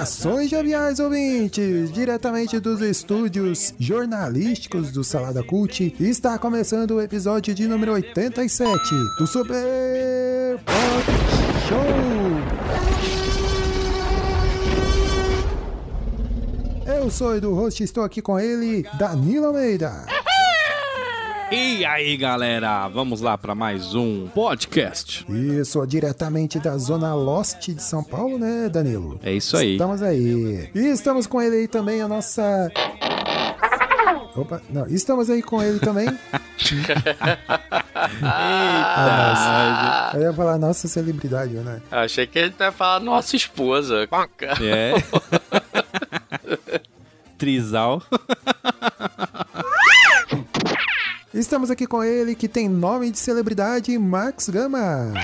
Saudações 0.00 0.48
joviais 0.48 0.98
ouvintes! 0.98 1.92
Diretamente 1.92 2.58
dos 2.58 2.80
estúdios 2.80 3.74
jornalísticos 3.78 4.90
do 4.90 5.04
Salada 5.04 5.42
Cult, 5.42 5.94
está 6.00 6.38
começando 6.38 6.92
o 6.92 7.02
episódio 7.02 7.54
de 7.54 7.68
número 7.68 7.92
87 7.92 8.78
do 9.18 9.26
Super 9.26 10.58
Pop 10.64 11.04
Show! 11.68 11.78
Eu 16.96 17.10
sou 17.10 17.36
Edu 17.36 17.52
Host 17.52 17.82
e 17.82 17.84
estou 17.84 18.02
aqui 18.02 18.22
com 18.22 18.40
ele, 18.40 18.86
Danilo 18.98 19.46
Almeida. 19.46 20.06
E 21.50 21.84
aí, 21.84 22.16
galera, 22.16 22.86
vamos 22.88 23.20
lá 23.20 23.36
para 23.36 23.56
mais 23.56 23.92
um 23.94 24.28
podcast. 24.28 25.26
Isso, 25.28 25.84
diretamente 25.84 26.60
da 26.60 26.78
Zona 26.78 27.12
Lost 27.12 27.70
de 27.70 27.82
São 27.82 28.04
Paulo, 28.04 28.38
né, 28.38 28.68
Danilo? 28.68 29.18
É 29.20 29.32
isso 29.32 29.56
aí. 29.56 29.72
Estamos 29.72 30.00
aí. 30.00 30.70
E 30.72 30.78
estamos 30.90 31.26
com 31.26 31.42
ele 31.42 31.56
aí 31.56 31.66
também, 31.68 32.02
a 32.02 32.08
nossa. 32.08 32.70
Opa, 34.36 34.62
não, 34.70 34.86
estamos 34.86 35.28
aí 35.28 35.42
com 35.42 35.60
ele 35.60 35.80
também. 35.80 36.06
Nossa. 38.20 40.12
Eu 40.14 40.22
ia 40.22 40.32
falar 40.32 40.58
nossa 40.58 40.86
celebridade, 40.86 41.54
né? 41.54 41.82
Achei 41.90 42.26
que 42.26 42.38
ele 42.38 42.54
ia 42.58 42.70
falar 42.70 43.00
nossa 43.00 43.34
esposa. 43.34 44.06
É. 44.62 44.94
Trisal. 47.36 48.02
Estamos 51.40 51.70
aqui 51.70 51.86
com 51.86 52.04
ele 52.04 52.34
que 52.34 52.46
tem 52.46 52.68
nome 52.68 53.10
de 53.10 53.18
celebridade, 53.18 53.96
Max 53.96 54.50
Gama. 54.50 55.14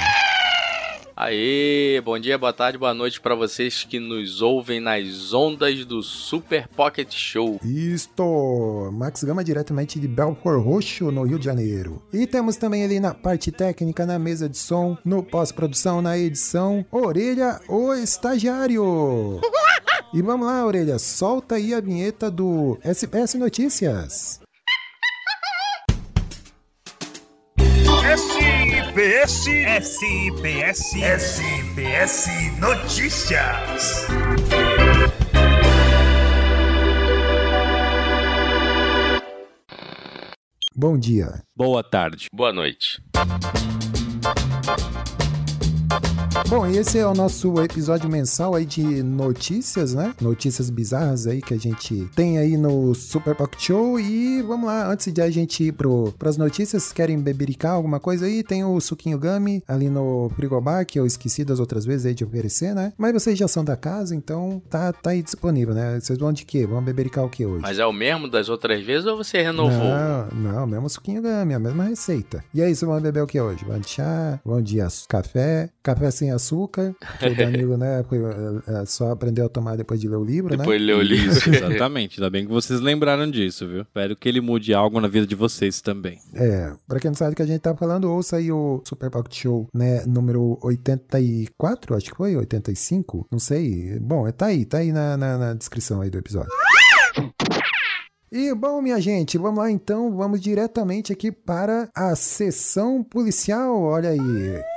Aê, 1.15 2.01
bom 2.03 2.19
dia, 2.19 2.39
boa 2.39 2.55
tarde, 2.55 2.79
boa 2.79 2.95
noite 2.95 3.21
para 3.21 3.35
vocês 3.35 3.85
que 3.85 4.01
nos 4.01 4.41
ouvem 4.41 4.81
nas 4.81 5.35
ondas 5.35 5.85
do 5.85 6.03
Super 6.03 6.69
Pocket 6.69 7.13
Show. 7.13 7.61
Isto, 7.63 8.91
Max 8.95 9.25
Gama 9.25 9.45
diretamente 9.45 10.01
de 10.01 10.09
Belfort 10.09 10.65
Roxo, 10.65 11.13
no 11.13 11.23
Rio 11.25 11.39
de 11.39 11.45
Janeiro. 11.45 12.03
E 12.11 12.27
temos 12.27 12.57
também 12.57 12.83
ali 12.83 12.99
na 12.99 13.13
parte 13.13 13.53
técnica, 13.53 14.07
na 14.07 14.19
mesa 14.19 14.49
de 14.49 14.57
som, 14.57 14.97
no 15.05 15.23
pós-produção, 15.23 16.01
na 16.01 16.17
edição, 16.17 16.83
Orelha, 16.91 17.61
o 17.69 17.93
estagiário. 17.93 19.39
E 20.15 20.23
vamos 20.23 20.47
lá, 20.47 20.65
Orelha, 20.65 20.99
solta 20.99 21.57
aí 21.57 21.75
a 21.75 21.81
vinheta 21.81 22.31
do 22.31 22.79
SPS 22.83 23.35
Notícias. 23.35 24.46
SPS, 28.97 29.45
SPS, 29.93 30.97
SPS 30.97 32.17
Notícias. 32.57 34.09
Bom 40.75 40.97
dia. 40.99 41.45
Boa 41.55 41.85
tarde. 41.85 42.25
Boa 42.33 42.55
noite. 42.55 42.97
Bom, 46.49 46.65
e 46.65 46.79
esse 46.79 46.97
é 46.97 47.05
o 47.05 47.13
nosso 47.13 47.61
episódio 47.61 48.09
mensal 48.09 48.55
aí 48.55 48.65
de 48.65 49.03
notícias, 49.03 49.95
né? 49.95 50.15
Notícias 50.21 50.71
bizarras 50.71 51.27
aí 51.27 51.43
que 51.43 51.53
a 51.53 51.59
gente 51.59 52.09
tem 52.15 52.39
aí 52.39 52.57
no 52.57 52.95
Super 52.95 53.35
Pocket 53.35 53.61
Show. 53.61 53.99
E 53.99 54.43
vamos 54.43 54.67
lá, 54.67 54.89
antes 54.89 55.13
de 55.13 55.21
a 55.21 55.29
gente 55.29 55.65
ir 55.65 55.73
pro, 55.73 56.15
pras 56.17 56.37
notícias, 56.37 56.93
querem 56.93 57.19
bebericar 57.19 57.73
alguma 57.73 57.99
coisa 57.99 58.27
aí? 58.27 58.45
Tem 58.45 58.65
o 58.65 58.81
suquinho 58.81 59.19
Gummy 59.19 59.61
ali 59.67 59.91
no 59.91 60.31
frigobar, 60.37 60.87
que 60.87 61.01
eu 61.01 61.05
esqueci 61.05 61.45
das 61.45 61.59
outras 61.59 61.85
vezes 61.85 62.07
aí 62.07 62.15
de 62.15 62.25
oferecer, 62.25 62.77
né? 62.77 62.93
Mas 62.97 63.13
vocês 63.13 63.37
já 63.37 63.49
são 63.49 63.65
da 63.65 63.77
casa, 63.77 64.15
então 64.15 64.63
tá, 64.71 64.93
tá 64.93 65.11
aí 65.11 65.23
disponível, 65.23 65.75
né? 65.75 65.99
Vocês 65.99 66.17
vão 66.17 66.33
de 66.33 66.45
quê? 66.45 66.65
Vão 66.65 66.81
bebericar 66.81 67.25
o 67.25 67.29
que 67.29 67.45
hoje? 67.45 67.63
Mas 67.63 67.81
é 67.81 67.87
o 67.87 67.93
mesmo 67.93 68.31
das 68.31 68.49
outras 68.49 68.85
vezes 68.85 69.05
ou 69.05 69.17
você 69.17 69.43
renovou? 69.43 69.73
Não, 69.73 70.53
não, 70.53 70.67
mesmo 70.67 70.89
suquinho 70.89 71.21
Gummy, 71.21 71.55
a 71.55 71.59
mesma 71.59 71.85
receita. 71.85 72.45
E 72.55 72.63
aí, 72.63 72.73
vocês 72.73 72.89
vão 72.89 73.01
beber 73.01 73.25
o 73.25 73.27
que 73.27 73.41
hoje? 73.41 73.65
Vão 73.65 73.81
de 73.81 73.89
chá? 73.89 74.39
Vão 74.45 74.63
de 74.63 74.79
café? 75.09 75.71
Café 75.83 76.11
sem 76.13 76.31
açúcar? 76.31 76.36
Que 77.19 77.27
o 77.27 77.37
Danilo, 77.37 77.77
né, 77.77 78.01
é, 78.69 78.83
é, 78.83 78.87
só 78.87 79.11
aprendeu 79.11 79.47
a 79.47 79.49
tomar 79.49 79.77
depois 79.77 80.01
de 80.01 80.09
ler 80.09 80.17
o 80.17 80.25
livro, 80.25 80.51
né? 80.51 80.59
Depois 80.59 80.81
leu 80.81 80.99
o 80.99 81.03
livro. 81.03 81.33
Isso, 81.33 81.51
exatamente. 81.51 82.21
Ainda 82.21 82.31
bem 82.31 82.47
que 82.47 82.53
vocês 82.53 82.81
lembraram 82.81 83.31
disso, 83.31 83.67
viu? 83.67 83.83
Espero 83.83 84.17
que 84.17 84.29
ele 84.29 84.41
mude 84.41 84.75
algo 84.75 85.01
na 85.01 85.09
vida 85.09 85.27
de 85.27 85.35
vocês 85.35 85.81
também. 85.81 86.19
É, 86.35 86.73
pra 86.87 87.01
quem 87.01 87.11
não 87.11 87.17
sabe 87.17 87.33
do 87.33 87.37
que 87.37 87.43
a 87.43 87.47
gente 87.47 87.61
tá 87.61 87.75
falando, 87.75 88.11
ouça 88.11 88.37
aí 88.37 88.51
o 88.53 88.83
Super 88.85 89.11
Pocket 89.11 89.35
Show, 89.35 89.69
né, 89.75 90.05
número 90.07 90.59
84, 90.63 91.95
acho 91.95 92.11
que 92.11 92.17
foi, 92.17 92.37
85, 92.37 93.27
não 93.31 93.39
sei. 93.39 93.99
Bom, 94.01 94.27
é, 94.27 94.33
tá 94.33 94.47
aí, 94.47 94.65
tá 94.65 94.79
aí 94.79 94.93
na, 94.93 95.17
na, 95.17 95.39
na 95.39 95.55
descrição 95.55 96.01
aí 96.01 96.11
do 96.11 96.19
episódio. 96.19 96.51
E 98.31 98.53
bom, 98.55 98.83
minha 98.83 99.01
gente, 99.01 99.39
vamos 99.39 99.61
lá 99.61 99.71
então, 99.71 100.15
vamos 100.15 100.41
diretamente 100.41 101.13
aqui 101.13 101.31
para 101.31 101.89
a 101.95 102.15
sessão 102.17 103.03
policial, 103.03 103.81
olha 103.81 104.11
aí. 104.11 104.76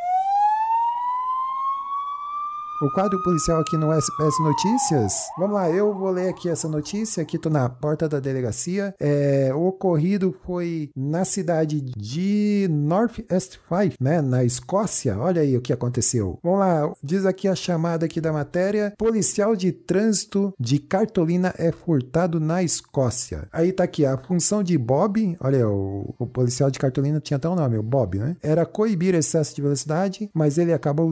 O 2.82 2.90
quadro 2.90 3.22
policial 3.22 3.60
aqui 3.60 3.76
no 3.76 3.92
SPS 3.92 4.40
Notícias. 4.42 5.14
Vamos 5.38 5.56
lá, 5.56 5.70
eu 5.70 5.94
vou 5.94 6.12
ler 6.12 6.30
aqui 6.30 6.48
essa 6.48 6.70
notícia. 6.70 7.22
Aqui 7.22 7.38
tô 7.38 7.50
na 7.50 7.68
porta 7.68 8.08
da 8.08 8.22
delegacia. 8.22 8.96
É, 8.98 9.52
o 9.54 9.68
ocorrido 9.68 10.34
foi 10.46 10.90
na 10.96 11.26
cidade 11.26 11.82
de 11.82 12.70
North 12.72 13.20
East 13.30 13.58
Fife, 13.68 13.98
né, 14.00 14.22
na 14.22 14.46
Escócia. 14.46 15.20
Olha 15.20 15.42
aí 15.42 15.58
o 15.58 15.62
que 15.62 15.74
aconteceu. 15.74 16.40
Vamos 16.42 16.60
lá, 16.60 16.90
diz 17.04 17.26
aqui 17.26 17.50
a 17.50 17.56
chamada 17.56 18.06
aqui 18.06 18.22
da 18.22 18.32
matéria. 18.32 18.94
Policial 18.98 19.58
de 19.58 19.74
trânsito 19.74 20.54
de 20.58 20.80
cartolina 20.80 21.54
é 21.58 21.74
furtado 21.74 22.40
na 22.40 22.64
Escócia. 22.64 23.50
Aí 23.52 23.74
tá 23.74 23.84
aqui 23.84 24.06
a 24.06 24.18
função 24.18 24.64
de 24.64 24.78
Bob. 24.78 25.36
Olha, 25.42 25.68
o, 25.68 26.16
o 26.18 26.26
policial 26.26 26.72
de 26.72 26.80
cartolina 26.80 27.20
tinha 27.20 27.36
até 27.36 27.50
o 27.50 27.56
nome, 27.56 27.78
o 27.78 27.84
Bob, 27.84 28.18
né? 28.18 28.38
Era 28.42 28.66
coibir 28.66 29.16
excesso 29.16 29.54
de 29.54 29.62
velocidade, 29.62 30.30
mas 30.34 30.58
ele 30.58 30.72
acabou 30.72 31.10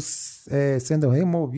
é, 0.50 0.80
sendo 0.80 1.10
removido 1.10 1.57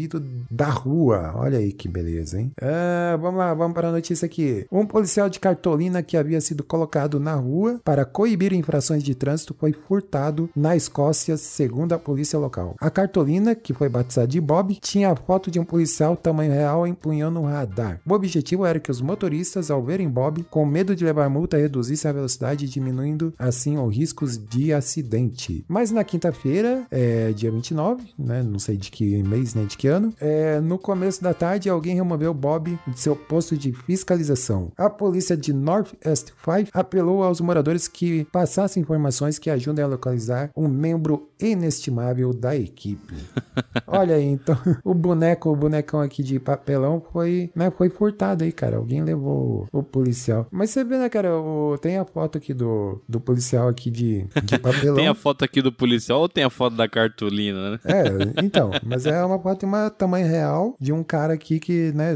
da 0.49 0.69
rua. 0.69 1.33
Olha 1.35 1.59
aí 1.59 1.71
que 1.71 1.87
beleza, 1.87 2.39
hein? 2.39 2.51
Ah, 2.61 3.17
vamos 3.19 3.39
lá, 3.39 3.53
vamos 3.53 3.73
para 3.73 3.89
a 3.89 3.91
notícia 3.91 4.25
aqui. 4.25 4.65
Um 4.71 4.85
policial 4.85 5.29
de 5.29 5.39
cartolina 5.39 6.01
que 6.03 6.15
havia 6.15 6.39
sido 6.41 6.63
colocado 6.63 7.19
na 7.19 7.33
rua 7.35 7.79
para 7.83 8.05
coibir 8.05 8.53
infrações 8.53 9.03
de 9.03 9.15
trânsito 9.15 9.55
foi 9.59 9.73
furtado 9.73 10.49
na 10.55 10.75
Escócia, 10.75 11.37
segundo 11.37 11.93
a 11.93 11.99
polícia 11.99 12.39
local. 12.39 12.75
A 12.79 12.89
cartolina, 12.89 13.55
que 13.55 13.73
foi 13.73 13.89
batizada 13.89 14.27
de 14.27 14.39
Bob, 14.39 14.77
tinha 14.81 15.11
a 15.11 15.15
foto 15.15 15.51
de 15.51 15.59
um 15.59 15.65
policial 15.65 16.15
tamanho 16.15 16.51
real 16.51 16.87
empunhando 16.87 17.39
um 17.39 17.45
radar. 17.45 17.99
O 18.07 18.13
objetivo 18.13 18.65
era 18.65 18.79
que 18.79 18.91
os 18.91 19.01
motoristas, 19.01 19.71
ao 19.71 19.83
verem 19.83 20.09
Bob, 20.09 20.43
com 20.49 20.65
medo 20.65 20.95
de 20.95 21.03
levar 21.03 21.29
multa, 21.29 21.57
reduzissem 21.57 22.09
a 22.09 22.13
velocidade, 22.13 22.69
diminuindo 22.69 23.33
assim 23.37 23.77
os 23.77 23.95
riscos 23.95 24.37
de 24.37 24.73
acidente. 24.73 25.65
Mas 25.67 25.91
na 25.91 26.03
quinta-feira, 26.03 26.85
é, 26.91 27.31
dia 27.31 27.51
29, 27.51 28.03
né? 28.17 28.43
Não 28.43 28.59
sei 28.59 28.77
de 28.77 28.91
que 28.91 29.21
mês 29.23 29.53
nem 29.53 29.65
de 29.65 29.77
que 29.77 29.87
ano, 29.89 30.13
é, 30.19 30.59
no 30.59 30.77
começo 30.77 31.21
da 31.21 31.33
tarde, 31.33 31.69
alguém 31.69 31.95
removeu 31.95 32.33
Bob 32.33 32.77
de 32.87 32.99
seu 32.99 33.15
posto 33.15 33.57
de 33.57 33.71
fiscalização. 33.73 34.71
A 34.77 34.89
polícia 34.89 35.35
de 35.35 35.51
North 35.53 35.93
East 36.05 36.29
Five 36.37 36.69
apelou 36.73 37.23
aos 37.23 37.41
moradores 37.41 37.87
que 37.87 38.25
passassem 38.31 38.81
informações 38.81 39.37
que 39.39 39.49
ajudem 39.49 39.83
a 39.83 39.87
localizar 39.87 40.49
um 40.55 40.67
membro 40.67 41.29
inestimável 41.41 42.33
da 42.33 42.55
equipe. 42.55 43.13
Olha 43.87 44.15
aí, 44.15 44.25
então, 44.25 44.57
o 44.83 44.93
boneco, 44.93 45.49
o 45.49 45.55
bonecão 45.55 45.99
aqui 46.01 46.23
de 46.23 46.39
papelão 46.39 47.03
foi, 47.11 47.49
né, 47.55 47.71
foi 47.71 47.89
furtado 47.89 48.43
aí, 48.43 48.51
cara. 48.51 48.77
Alguém 48.77 49.03
levou 49.03 49.67
o, 49.73 49.79
o 49.79 49.83
policial. 49.83 50.47
Mas 50.51 50.69
você 50.69 50.83
vê, 50.83 50.97
né, 50.97 51.09
cara, 51.09 51.35
o- 51.37 51.77
tem 51.81 51.97
a 51.97 52.05
foto 52.05 52.37
aqui 52.37 52.53
do, 52.53 53.01
do 53.07 53.19
policial 53.19 53.67
aqui 53.67 53.89
de, 53.89 54.25
de 54.43 54.57
papelão. 54.59 54.95
Tem 54.95 55.07
a 55.07 55.15
foto 55.15 55.43
aqui 55.45 55.61
do 55.61 55.71
policial 55.71 56.19
ou 56.21 56.29
tem 56.29 56.43
a 56.43 56.49
foto 56.49 56.75
da 56.75 56.87
cartolina, 56.87 57.71
né? 57.71 57.79
É, 57.85 58.43
então, 58.43 58.71
mas 58.85 59.05
é 59.05 59.23
uma 59.23 59.39
foto 59.39 59.59
de 59.61 59.65
uma 59.65 59.78
tamanho 59.87 60.27
real 60.27 60.75
de 60.79 60.91
um 60.91 61.03
cara 61.03 61.35
aqui 61.35 61.59
que, 61.59 61.91
né, 61.91 62.13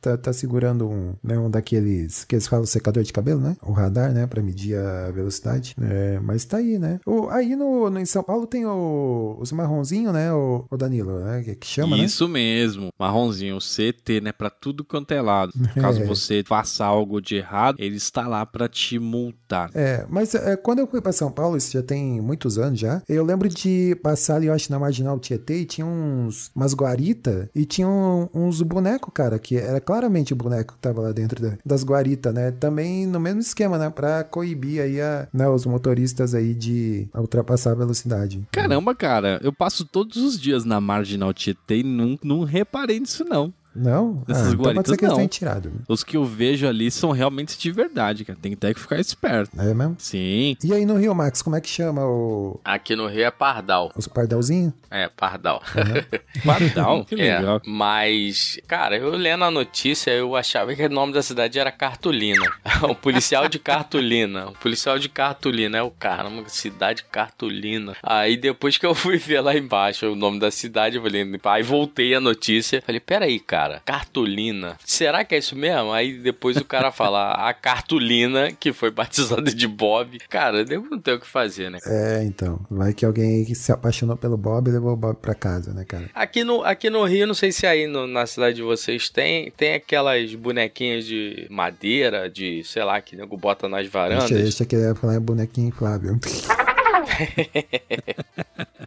tá, 0.00 0.16
tá 0.16 0.32
segurando 0.32 0.88
um, 0.88 1.14
né, 1.22 1.38
um 1.38 1.50
daqueles 1.50 2.24
que 2.24 2.34
eles 2.34 2.46
falam 2.46 2.66
secador 2.66 3.02
de 3.02 3.12
cabelo, 3.12 3.40
né? 3.40 3.56
O 3.62 3.72
radar, 3.72 4.12
né? 4.12 4.26
Pra 4.26 4.42
medir 4.42 4.76
a 4.76 5.10
velocidade. 5.10 5.74
É, 5.80 6.18
mas 6.20 6.44
tá 6.44 6.58
aí, 6.58 6.78
né? 6.78 7.00
O, 7.06 7.28
aí 7.28 7.54
no, 7.56 7.90
no- 7.90 7.98
em 8.00 8.04
São 8.06 8.22
Paulo 8.22 8.46
tem 8.46 8.64
o, 8.66 9.36
os 9.40 9.52
marronzinhos, 9.52 10.12
né? 10.12 10.32
O, 10.32 10.64
o 10.70 10.76
Danilo, 10.76 11.20
né? 11.20 11.42
Que, 11.42 11.54
que 11.54 11.66
chama, 11.66 11.96
né? 11.96 12.04
Isso 12.04 12.28
mesmo, 12.28 12.88
marronzinho, 12.98 13.56
o 13.56 13.60
CT, 13.60 14.20
né, 14.22 14.32
pra 14.32 14.50
tudo 14.50 14.84
quanto 14.84 15.12
é 15.12 15.20
lado. 15.20 15.52
Caso 15.80 16.02
É. 16.02 16.06
você 16.06 16.42
faça 16.46 16.84
algo 16.84 17.20
de 17.20 17.36
errado, 17.36 17.76
ele 17.78 17.96
está 17.96 18.26
lá 18.26 18.44
pra 18.46 18.68
te 18.68 18.98
multar. 18.98 19.70
É, 19.74 20.06
mas 20.08 20.34
é, 20.34 20.56
quando 20.56 20.78
eu 20.80 20.86
fui 20.86 21.00
pra 21.00 21.12
São 21.12 21.30
Paulo, 21.30 21.56
isso 21.56 21.72
já 21.72 21.82
tem 21.82 22.20
muitos 22.20 22.58
anos 22.58 22.78
já, 22.78 23.02
eu 23.08 23.24
lembro 23.24 23.48
de 23.48 23.96
passar 24.02 24.36
ali, 24.36 24.46
eu 24.46 24.52
acho, 24.54 24.70
na 24.70 24.78
Marginal 24.78 25.18
Tietê 25.18 25.58
e 25.60 25.64
tinha 25.64 25.86
uns, 25.86 26.50
umas 26.54 26.74
guaritas 26.74 27.48
e 27.54 27.64
tinha 27.64 27.88
um- 27.88 28.28
uns 28.34 28.62
bonecos, 28.62 29.10
cara, 29.12 29.38
que 29.38 29.56
era 29.56 29.80
claramente 29.90 30.32
o 30.32 30.36
boneco 30.36 30.74
que 30.74 30.78
tava 30.78 31.00
lá 31.00 31.10
dentro 31.12 31.42
da- 31.42 31.58
das 31.66 31.82
guaritas, 31.82 32.32
né? 32.32 32.52
Também 32.52 33.06
no 33.06 33.18
mesmo 33.18 33.40
esquema, 33.40 33.76
né? 33.76 33.90
Pra 33.90 34.22
coibir 34.22 34.80
aí 34.80 35.00
a, 35.00 35.26
né, 35.34 35.48
os 35.48 35.66
motoristas 35.66 36.32
aí 36.32 36.54
de 36.54 37.08
ultrapassar 37.12 37.72
a 37.72 37.74
velocidade. 37.74 38.46
Caramba, 38.52 38.94
cara, 38.94 39.40
eu 39.42 39.52
passo 39.52 39.84
todos 39.84 40.16
os 40.16 40.38
dias 40.40 40.64
na 40.64 40.80
Marginal 40.80 41.34
Tietê 41.34 41.78
e 41.78 41.82
não, 41.82 42.16
não 42.22 42.44
reparei 42.44 43.00
nisso, 43.00 43.24
não. 43.28 43.52
Não? 43.74 44.22
Essas 44.28 44.48
ah, 44.48 44.50
então 44.52 44.56
pode 44.56 44.62
guaritas 44.62 44.90
ser 44.90 44.96
que 44.96 45.04
eles 45.04 45.10
não. 45.10 45.16
tenham 45.16 45.28
tirado, 45.28 45.68
né? 45.70 45.76
Os 45.88 46.02
que 46.02 46.16
eu 46.16 46.24
vejo 46.24 46.66
ali 46.66 46.90
são 46.90 47.10
realmente 47.12 47.58
de 47.58 47.70
verdade, 47.70 48.24
cara. 48.24 48.38
Tem 48.40 48.52
até 48.52 48.74
que 48.74 48.80
ficar 48.80 48.98
esperto. 48.98 49.50
É 49.60 49.72
mesmo? 49.72 49.96
Sim. 49.98 50.56
E 50.62 50.72
aí 50.74 50.84
no 50.84 50.96
Rio, 50.96 51.14
Max, 51.14 51.40
como 51.42 51.56
é 51.56 51.60
que 51.60 51.68
chama 51.68 52.04
o, 52.04 52.60
Aqui 52.64 52.96
no 52.96 53.06
Rio 53.06 53.24
é 53.24 53.30
Pardal. 53.30 53.92
os 53.96 54.08
pardalzinhos? 54.08 54.72
É, 54.90 55.08
Pardal. 55.08 55.62
Pardal, 56.44 57.04
que 57.04 57.14
É, 57.14 57.38
legal. 57.38 57.60
mas, 57.64 58.58
cara, 58.66 58.96
eu 58.96 59.10
lendo 59.10 59.44
a 59.44 59.50
notícia, 59.50 60.10
eu 60.10 60.34
achava 60.34 60.74
que 60.74 60.84
o 60.84 60.88
nome 60.90 61.12
da 61.12 61.22
cidade 61.22 61.58
era 61.58 61.70
Cartolina. 61.70 62.44
um 62.88 62.94
policial 62.94 63.48
de 63.48 63.58
Cartolina. 63.58 64.48
Um 64.48 64.54
policial 64.54 64.98
de 64.98 65.08
Cartolina. 65.08 65.78
É 65.78 65.82
o 65.82 65.90
cara, 65.90 66.28
uma 66.28 66.48
cidade 66.48 67.04
Cartolina. 67.04 67.96
Aí 68.02 68.36
depois 68.36 68.76
que 68.78 68.86
eu 68.86 68.94
fui 68.94 69.16
ver 69.16 69.40
lá 69.40 69.56
embaixo 69.56 70.06
o 70.06 70.16
nome 70.16 70.40
da 70.40 70.50
cidade, 70.50 70.96
eu 70.96 71.02
falei, 71.02 71.24
aí 71.44 71.62
voltei 71.62 72.14
a 72.14 72.20
notícia. 72.20 72.82
Falei, 72.84 73.00
peraí, 73.00 73.38
cara, 73.38 73.59
Cartolina. 73.84 74.76
Será 74.84 75.24
que 75.24 75.34
é 75.34 75.38
isso 75.38 75.54
mesmo? 75.56 75.92
Aí 75.92 76.18
depois 76.18 76.56
o 76.56 76.64
cara 76.64 76.90
fala, 76.90 77.32
a 77.48 77.52
Cartolina, 77.52 78.50
que 78.52 78.72
foi 78.72 78.90
batizada 78.90 79.52
de 79.52 79.68
Bob. 79.68 80.18
Cara, 80.28 80.64
eu 80.68 80.82
não 80.90 80.98
tenho 80.98 81.16
o 81.16 81.20
que 81.20 81.26
fazer, 81.26 81.70
né? 81.70 81.78
É, 81.84 82.22
então. 82.24 82.58
Vai 82.70 82.92
que 82.94 83.04
alguém 83.04 83.40
aí 83.40 83.44
que 83.46 83.54
se 83.54 83.70
apaixonou 83.72 84.16
pelo 84.16 84.36
Bob 84.36 84.68
e 84.68 84.72
levou 84.72 84.92
o 84.92 84.96
Bob 84.96 85.16
pra 85.16 85.34
casa, 85.34 85.72
né, 85.74 85.84
cara? 85.84 86.08
Aqui 86.14 86.42
no, 86.44 86.62
aqui 86.64 86.88
no 86.90 87.04
Rio, 87.04 87.26
não 87.26 87.34
sei 87.34 87.52
se 87.52 87.66
aí 87.66 87.86
no- 87.86 88.06
na 88.06 88.26
cidade 88.26 88.56
de 88.56 88.62
vocês 88.62 89.08
tem, 89.10 89.50
tem 89.50 89.74
aquelas 89.74 90.34
bonequinhas 90.34 91.04
de 91.04 91.46
madeira, 91.50 92.28
de, 92.30 92.62
sei 92.64 92.82
lá, 92.84 93.00
que 93.00 93.16
nego 93.16 93.36
bota 93.36 93.68
nas 93.68 93.86
varandas. 93.88 94.28
Deixa, 94.30 94.42
deixa 94.42 94.64
que 94.64 94.74
ele 94.76 94.84
ia 94.84 94.94
falar 94.94 95.18
bonequinho 95.20 95.68
inflável. 95.68 96.18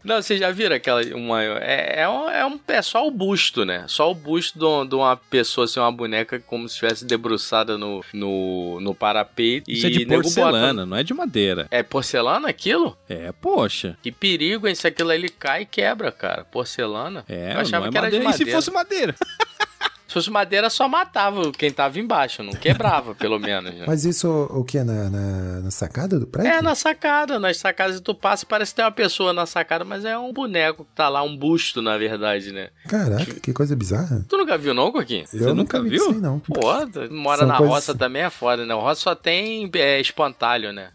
Não, 0.04 0.22
vocês 0.22 0.40
já 0.40 0.52
viram 0.52 0.76
aquela. 0.76 1.02
Uma, 1.16 1.44
é, 1.44 2.02
é, 2.02 2.10
um, 2.10 2.30
é, 2.30 2.46
um, 2.46 2.60
é 2.68 2.82
só 2.82 3.08
o 3.08 3.12
busto, 3.12 3.64
né? 3.64 3.86
Só 3.88 4.12
o 4.12 4.16
busto 4.16 4.60
de, 4.60 4.90
de 4.90 4.96
uma 4.96 5.16
pessoa, 5.16 5.66
assim, 5.66 5.80
uma 5.80 5.92
boneca 5.92 6.40
como 6.40 6.68
se 6.68 6.74
estivesse 6.76 7.06
debruçada 7.06 7.78
no, 7.78 8.04
no, 8.14 8.80
no 8.82 8.94
parapeito. 8.94 9.72
Isso 9.72 9.88
é 9.88 9.90
de 9.90 10.06
porcelana, 10.06 10.86
não 10.86 10.98
é 10.98 11.04
de 11.04 11.14
madeira. 11.14 11.68
É 11.72 11.82
porcelana 11.82 12.50
aquilo? 12.50 12.98
É, 13.08 13.32
poxa. 13.32 13.98
Que 14.04 14.12
perigo, 14.12 14.68
hein? 14.68 14.76
Se 14.76 14.88
aquilo 14.88 15.10
ali 15.12 15.30
cai 15.30 15.62
e 15.62 15.66
quebra, 15.66 16.12
cara. 16.12 16.44
Porcelana? 16.44 17.24
É, 17.30 17.54
Eu 17.54 17.60
achava 17.60 17.86
não 17.86 17.90
é 17.90 17.92
que 17.92 17.98
era 17.98 18.12
de 18.12 18.20
madeira. 18.20 18.30
E 18.30 18.34
se 18.34 18.40
madeira. 18.44 18.52
fosse 18.58 18.72
madeira? 18.72 19.16
Se 20.14 20.20
fosse 20.20 20.30
madeira, 20.30 20.70
só 20.70 20.88
matava 20.88 21.52
quem 21.52 21.72
tava 21.72 21.98
embaixo, 22.00 22.44
não 22.44 22.54
quebrava, 22.54 23.16
pelo 23.18 23.40
menos. 23.40 23.74
né? 23.74 23.84
Mas 23.88 24.06
isso 24.06 24.30
o 24.52 24.64
que? 24.64 24.84
Na, 24.84 25.10
na, 25.10 25.60
na 25.62 25.72
sacada 25.72 26.20
do 26.20 26.28
prédio? 26.28 26.52
É, 26.52 26.62
na 26.62 26.76
sacada, 26.76 27.40
nas 27.40 27.58
sacadas 27.58 28.00
tu 28.00 28.14
passa, 28.14 28.46
parece 28.46 28.72
que 28.72 28.76
tem 28.76 28.86
uma 28.86 28.92
pessoa 28.92 29.34
na 29.34 29.48
sacada, 29.48 29.84
mas 29.84 30.06
é 30.06 30.16
um 30.16 30.32
boneco 30.32 30.86
que 30.86 30.92
tá 30.94 31.10
lá, 31.10 31.24
um 31.24 31.36
busto, 31.36 31.82
na 31.82 31.98
verdade, 31.98 32.52
né? 32.52 32.70
Caraca, 32.88 33.40
que 33.40 33.52
coisa 33.52 33.76
bizarra. 33.76 34.24
Tu 34.30 34.38
nunca 34.38 34.56
viu 34.56 34.72
não, 34.76 34.92
Coquinho? 34.92 35.26
Eu 35.34 35.56
nunca 35.56 35.82
vi 35.82 35.90
viu? 35.90 35.98
isso 36.04 36.10
aí, 36.12 36.22
não. 36.22 36.40
Pô, 36.40 36.62
mora 37.10 37.40
São 37.40 37.48
na 37.48 37.58
coisas- 37.58 37.74
roça 37.76 37.96
também 37.96 38.22
é 38.22 38.30
foda, 38.30 38.68
né? 38.68 38.76
O 38.76 38.82
roça 38.82 39.02
só 39.02 39.16
tem 39.16 39.68
é, 39.74 40.00
espantalho, 40.00 40.72
né? 40.72 40.90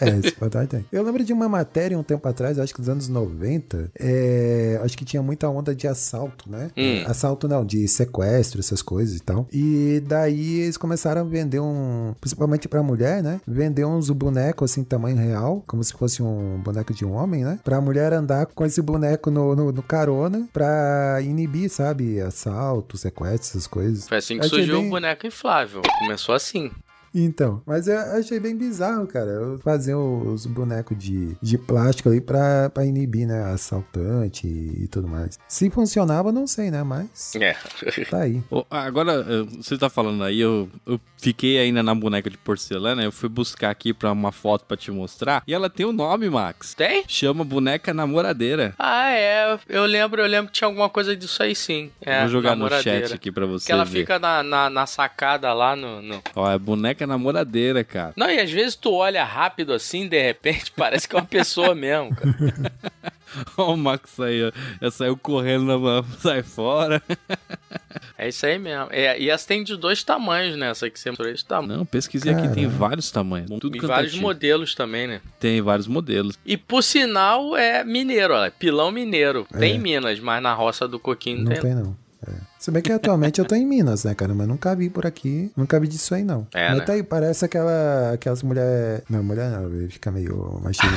É, 0.00 0.08
esse 0.24 0.32
patai 0.32 0.66
tem. 0.66 0.86
Eu 0.90 1.02
lembro 1.02 1.22
de 1.22 1.34
uma 1.34 1.50
matéria 1.50 1.98
um 1.98 2.02
tempo 2.02 2.26
atrás, 2.26 2.58
acho 2.58 2.72
que 2.72 2.80
dos 2.80 2.88
anos 2.88 3.08
90, 3.08 3.90
é, 3.98 4.80
acho 4.82 4.96
que 4.96 5.04
tinha 5.04 5.22
muita 5.22 5.48
onda 5.50 5.74
de 5.74 5.86
assalto, 5.86 6.50
né? 6.50 6.70
Hum. 6.74 7.02
É, 7.02 7.10
Assalto 7.10 7.46
não, 7.48 7.64
de 7.64 7.73
sequestro, 7.88 8.60
essas 8.60 8.82
coisas 8.82 9.16
e 9.16 9.20
tal. 9.22 9.46
E 9.52 10.02
daí 10.06 10.60
eles 10.60 10.76
começaram 10.76 11.20
a 11.20 11.24
vender 11.24 11.60
um, 11.60 12.14
principalmente 12.20 12.68
pra 12.68 12.82
mulher, 12.82 13.22
né? 13.22 13.40
Vender 13.46 13.84
uns 13.84 14.10
bonecos 14.10 14.70
assim, 14.70 14.84
tamanho 14.84 15.16
real, 15.16 15.62
como 15.66 15.82
se 15.82 15.92
fosse 15.92 16.22
um 16.22 16.58
boneco 16.62 16.92
de 16.94 17.04
um 17.04 17.12
homem, 17.12 17.44
né? 17.44 17.58
Pra 17.64 17.80
mulher 17.80 18.12
andar 18.12 18.46
com 18.46 18.64
esse 18.64 18.80
boneco 18.82 19.30
no, 19.30 19.54
no, 19.54 19.72
no 19.72 19.82
carona 19.82 20.48
pra 20.52 21.18
inibir, 21.22 21.70
sabe? 21.70 22.20
Assalto, 22.20 22.96
sequestro, 22.96 23.50
essas 23.50 23.66
coisas. 23.66 24.08
Foi 24.08 24.18
assim 24.18 24.34
que 24.38 24.46
Achei 24.46 24.58
surgiu 24.58 24.78
bem- 24.78 24.86
o 24.86 24.90
boneco 24.90 25.26
inflável. 25.26 25.82
Começou 26.00 26.34
assim. 26.34 26.70
Então, 27.14 27.62
mas 27.66 27.86
eu 27.86 27.96
achei 28.18 28.40
bem 28.40 28.56
bizarro, 28.56 29.06
cara. 29.06 29.30
Eu 29.30 29.58
fazer 29.60 29.94
os 29.94 30.46
bonecos 30.46 30.96
de, 30.98 31.36
de 31.40 31.56
plástico 31.56 32.08
ali 32.08 32.20
pra, 32.20 32.70
pra 32.70 32.84
inibir, 32.84 33.26
né? 33.26 33.44
Assaltante 33.52 34.46
e, 34.46 34.84
e 34.84 34.88
tudo 34.88 35.06
mais. 35.08 35.38
Se 35.48 35.70
funcionava, 35.70 36.32
não 36.32 36.46
sei, 36.46 36.70
né? 36.70 36.82
Mas 36.82 37.34
É. 37.36 37.56
tá 38.10 38.18
aí. 38.22 38.42
Agora, 38.70 39.24
eh, 39.28 39.46
você 39.62 39.78
tá 39.78 39.88
falando 39.88 40.24
aí, 40.24 40.40
eu, 40.40 40.68
eu 40.86 41.00
fiquei 41.16 41.58
ainda 41.58 41.82
na 41.82 41.94
boneca 41.94 42.28
de 42.28 42.36
porcelana, 42.38 43.02
eu 43.02 43.12
fui 43.12 43.28
buscar 43.28 43.70
aqui 43.70 43.92
pra 43.94 44.10
uma 44.12 44.32
foto 44.32 44.64
pra 44.64 44.76
te 44.76 44.90
mostrar, 44.90 45.42
e 45.46 45.54
ela 45.54 45.70
tem 45.70 45.86
o 45.86 45.92
nome, 45.92 46.28
Max. 46.28 46.74
Tem? 46.74 47.04
Chama 47.06 47.44
boneca 47.44 47.94
namoradeira. 47.94 48.74
Ah, 48.78 49.10
é. 49.10 49.58
Eu 49.68 49.84
lembro, 49.84 50.20
eu 50.20 50.26
lembro 50.26 50.48
que 50.50 50.58
tinha 50.58 50.68
alguma 50.68 50.88
coisa 50.88 51.14
disso 51.16 51.42
aí 51.42 51.54
sim. 51.54 51.90
É, 52.00 52.20
Vou 52.20 52.28
jogar 52.28 52.50
no 52.50 52.64
namoradeira. 52.64 53.06
chat 53.08 53.14
aqui 53.14 53.30
pra 53.30 53.46
você 53.46 53.66
Que 53.66 53.72
ela 53.72 53.84
ver. 53.84 54.00
fica 54.00 54.18
na, 54.18 54.42
na, 54.42 54.68
na 54.70 54.86
sacada 54.86 55.52
lá 55.52 55.76
no, 55.76 56.02
no- 56.02 56.22
Ó, 56.34 56.50
é 56.50 56.58
boneca 56.58 57.03
namoradeira, 57.06 57.82
cara. 57.84 58.12
Não, 58.16 58.30
e 58.30 58.38
às 58.40 58.50
vezes 58.50 58.74
tu 58.76 58.92
olha 58.92 59.24
rápido 59.24 59.72
assim, 59.72 60.08
de 60.08 60.20
repente, 60.20 60.70
parece 60.76 61.08
que 61.08 61.14
é 61.14 61.18
uma 61.18 61.24
pessoa 61.26 61.74
mesmo, 61.74 62.14
cara. 62.14 62.34
Ó, 63.58 63.74
o 63.74 63.76
Max 63.76 64.10
saiu, 64.10 64.52
já 64.80 64.90
saiu 64.92 65.16
correndo, 65.16 65.64
na, 65.64 66.04
sai 66.20 66.42
fora. 66.44 67.02
É 68.16 68.28
isso 68.28 68.46
aí 68.46 68.58
mesmo. 68.60 68.86
É, 68.90 69.18
e 69.18 69.28
essa 69.28 69.46
tem 69.48 69.64
de 69.64 69.76
dois 69.76 70.04
tamanhos, 70.04 70.56
né? 70.56 70.70
Essa 70.70 70.88
que 70.88 70.98
você 71.00 71.10
mostrou 71.10 71.28
esse 71.30 71.44
tamanho. 71.44 71.78
Não, 71.78 71.84
pesquisei 71.86 72.32
aqui, 72.32 72.42
tem 72.54 72.64
Caramba. 72.64 72.76
vários 72.88 73.10
tamanhos. 73.10 73.50
Tudo 73.60 73.76
E 73.76 73.80
é 73.84 73.86
vários 73.88 74.12
tipo. 74.12 74.22
modelos 74.22 74.74
também, 74.76 75.08
né? 75.08 75.20
Tem 75.40 75.60
vários 75.60 75.88
modelos. 75.88 76.38
E 76.46 76.56
por 76.56 76.82
sinal 76.82 77.56
é 77.56 77.82
mineiro, 77.82 78.34
olha. 78.34 78.52
Pilão 78.52 78.92
mineiro. 78.92 79.46
Tem 79.58 79.72
É. 79.72 79.74
em 79.74 79.78
Minas, 79.80 80.20
mas 80.20 80.40
na 80.40 80.54
roça 80.54 80.86
do 80.86 81.00
Coquinho 81.00 81.38
não 81.38 81.44
Não 81.46 81.52
tem. 81.52 81.60
tem, 81.60 81.74
não. 81.74 81.96
É. 82.28 82.32
Se 82.64 82.70
bem 82.70 82.80
que 82.80 82.90
atualmente 82.90 83.38
eu 83.38 83.44
tô 83.44 83.54
em 83.54 83.66
Minas, 83.66 84.04
né, 84.04 84.14
cara? 84.14 84.32
Mas 84.32 84.48
nunca 84.48 84.74
vi 84.74 84.88
por 84.88 85.04
aqui. 85.04 85.52
Nunca 85.54 85.78
vi 85.78 85.86
disso 85.86 86.14
aí, 86.14 86.24
não. 86.24 86.46
É, 86.54 86.70
Mas 86.70 86.78
né? 86.78 86.84
tá 86.86 86.92
aí, 86.94 87.02
parece 87.02 87.44
aquela, 87.44 88.12
aquelas 88.14 88.42
mulheres. 88.42 89.02
Não, 89.06 89.22
mulher 89.22 89.50
não, 89.50 89.70
fica 89.90 90.10
meio 90.10 90.58
machinha. 90.64 90.90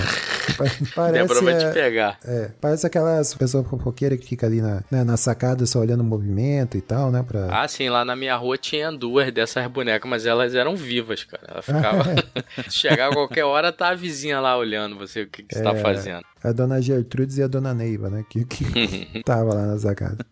parece. 0.95 1.27
Débora 1.27 1.41
vai 1.41 1.57
te 1.57 1.65
é, 1.65 1.71
pegar. 1.73 2.19
é, 2.23 2.51
parece 2.61 2.87
aquelas 2.87 3.33
pessoas 3.33 3.67
fofoqueiras 3.67 4.17
que 4.17 4.27
ficam 4.27 4.47
ali 4.47 4.61
na, 4.61 4.81
né, 4.89 5.03
na 5.03 5.17
sacada 5.17 5.65
só 5.65 5.79
olhando 5.79 5.99
o 5.99 6.05
movimento 6.05 6.77
e 6.77 6.81
tal, 6.81 7.11
né? 7.11 7.21
Pra... 7.21 7.49
Ah, 7.61 7.67
sim, 7.67 7.89
lá 7.89 8.05
na 8.05 8.15
minha 8.15 8.37
rua 8.37 8.57
tinha 8.57 8.89
duas 8.89 9.29
dessas 9.33 9.67
bonecas, 9.67 10.09
mas 10.09 10.25
elas 10.25 10.55
eram 10.55 10.73
vivas, 10.73 11.25
cara. 11.25 11.43
Ela 11.49 11.61
ficava. 11.61 12.15
Chegar 12.71 13.09
a 13.09 13.13
qualquer 13.13 13.43
hora, 13.43 13.73
tá 13.73 13.89
a 13.89 13.93
vizinha 13.93 14.39
lá 14.39 14.57
olhando 14.57 14.97
você, 14.97 15.23
o 15.23 15.27
que, 15.27 15.43
que 15.43 15.53
você 15.53 15.61
tá 15.61 15.71
É. 15.71 15.81
fazendo. 15.81 16.23
A 16.41 16.53
dona 16.53 16.81
Gertrudes 16.81 17.37
e 17.39 17.43
a 17.43 17.47
dona 17.47 17.73
Neiva, 17.73 18.09
né? 18.09 18.23
Que, 18.29 18.45
que 18.45 19.21
tava 19.25 19.53
lá 19.53 19.65
na 19.65 19.77
sacada. 19.77 20.25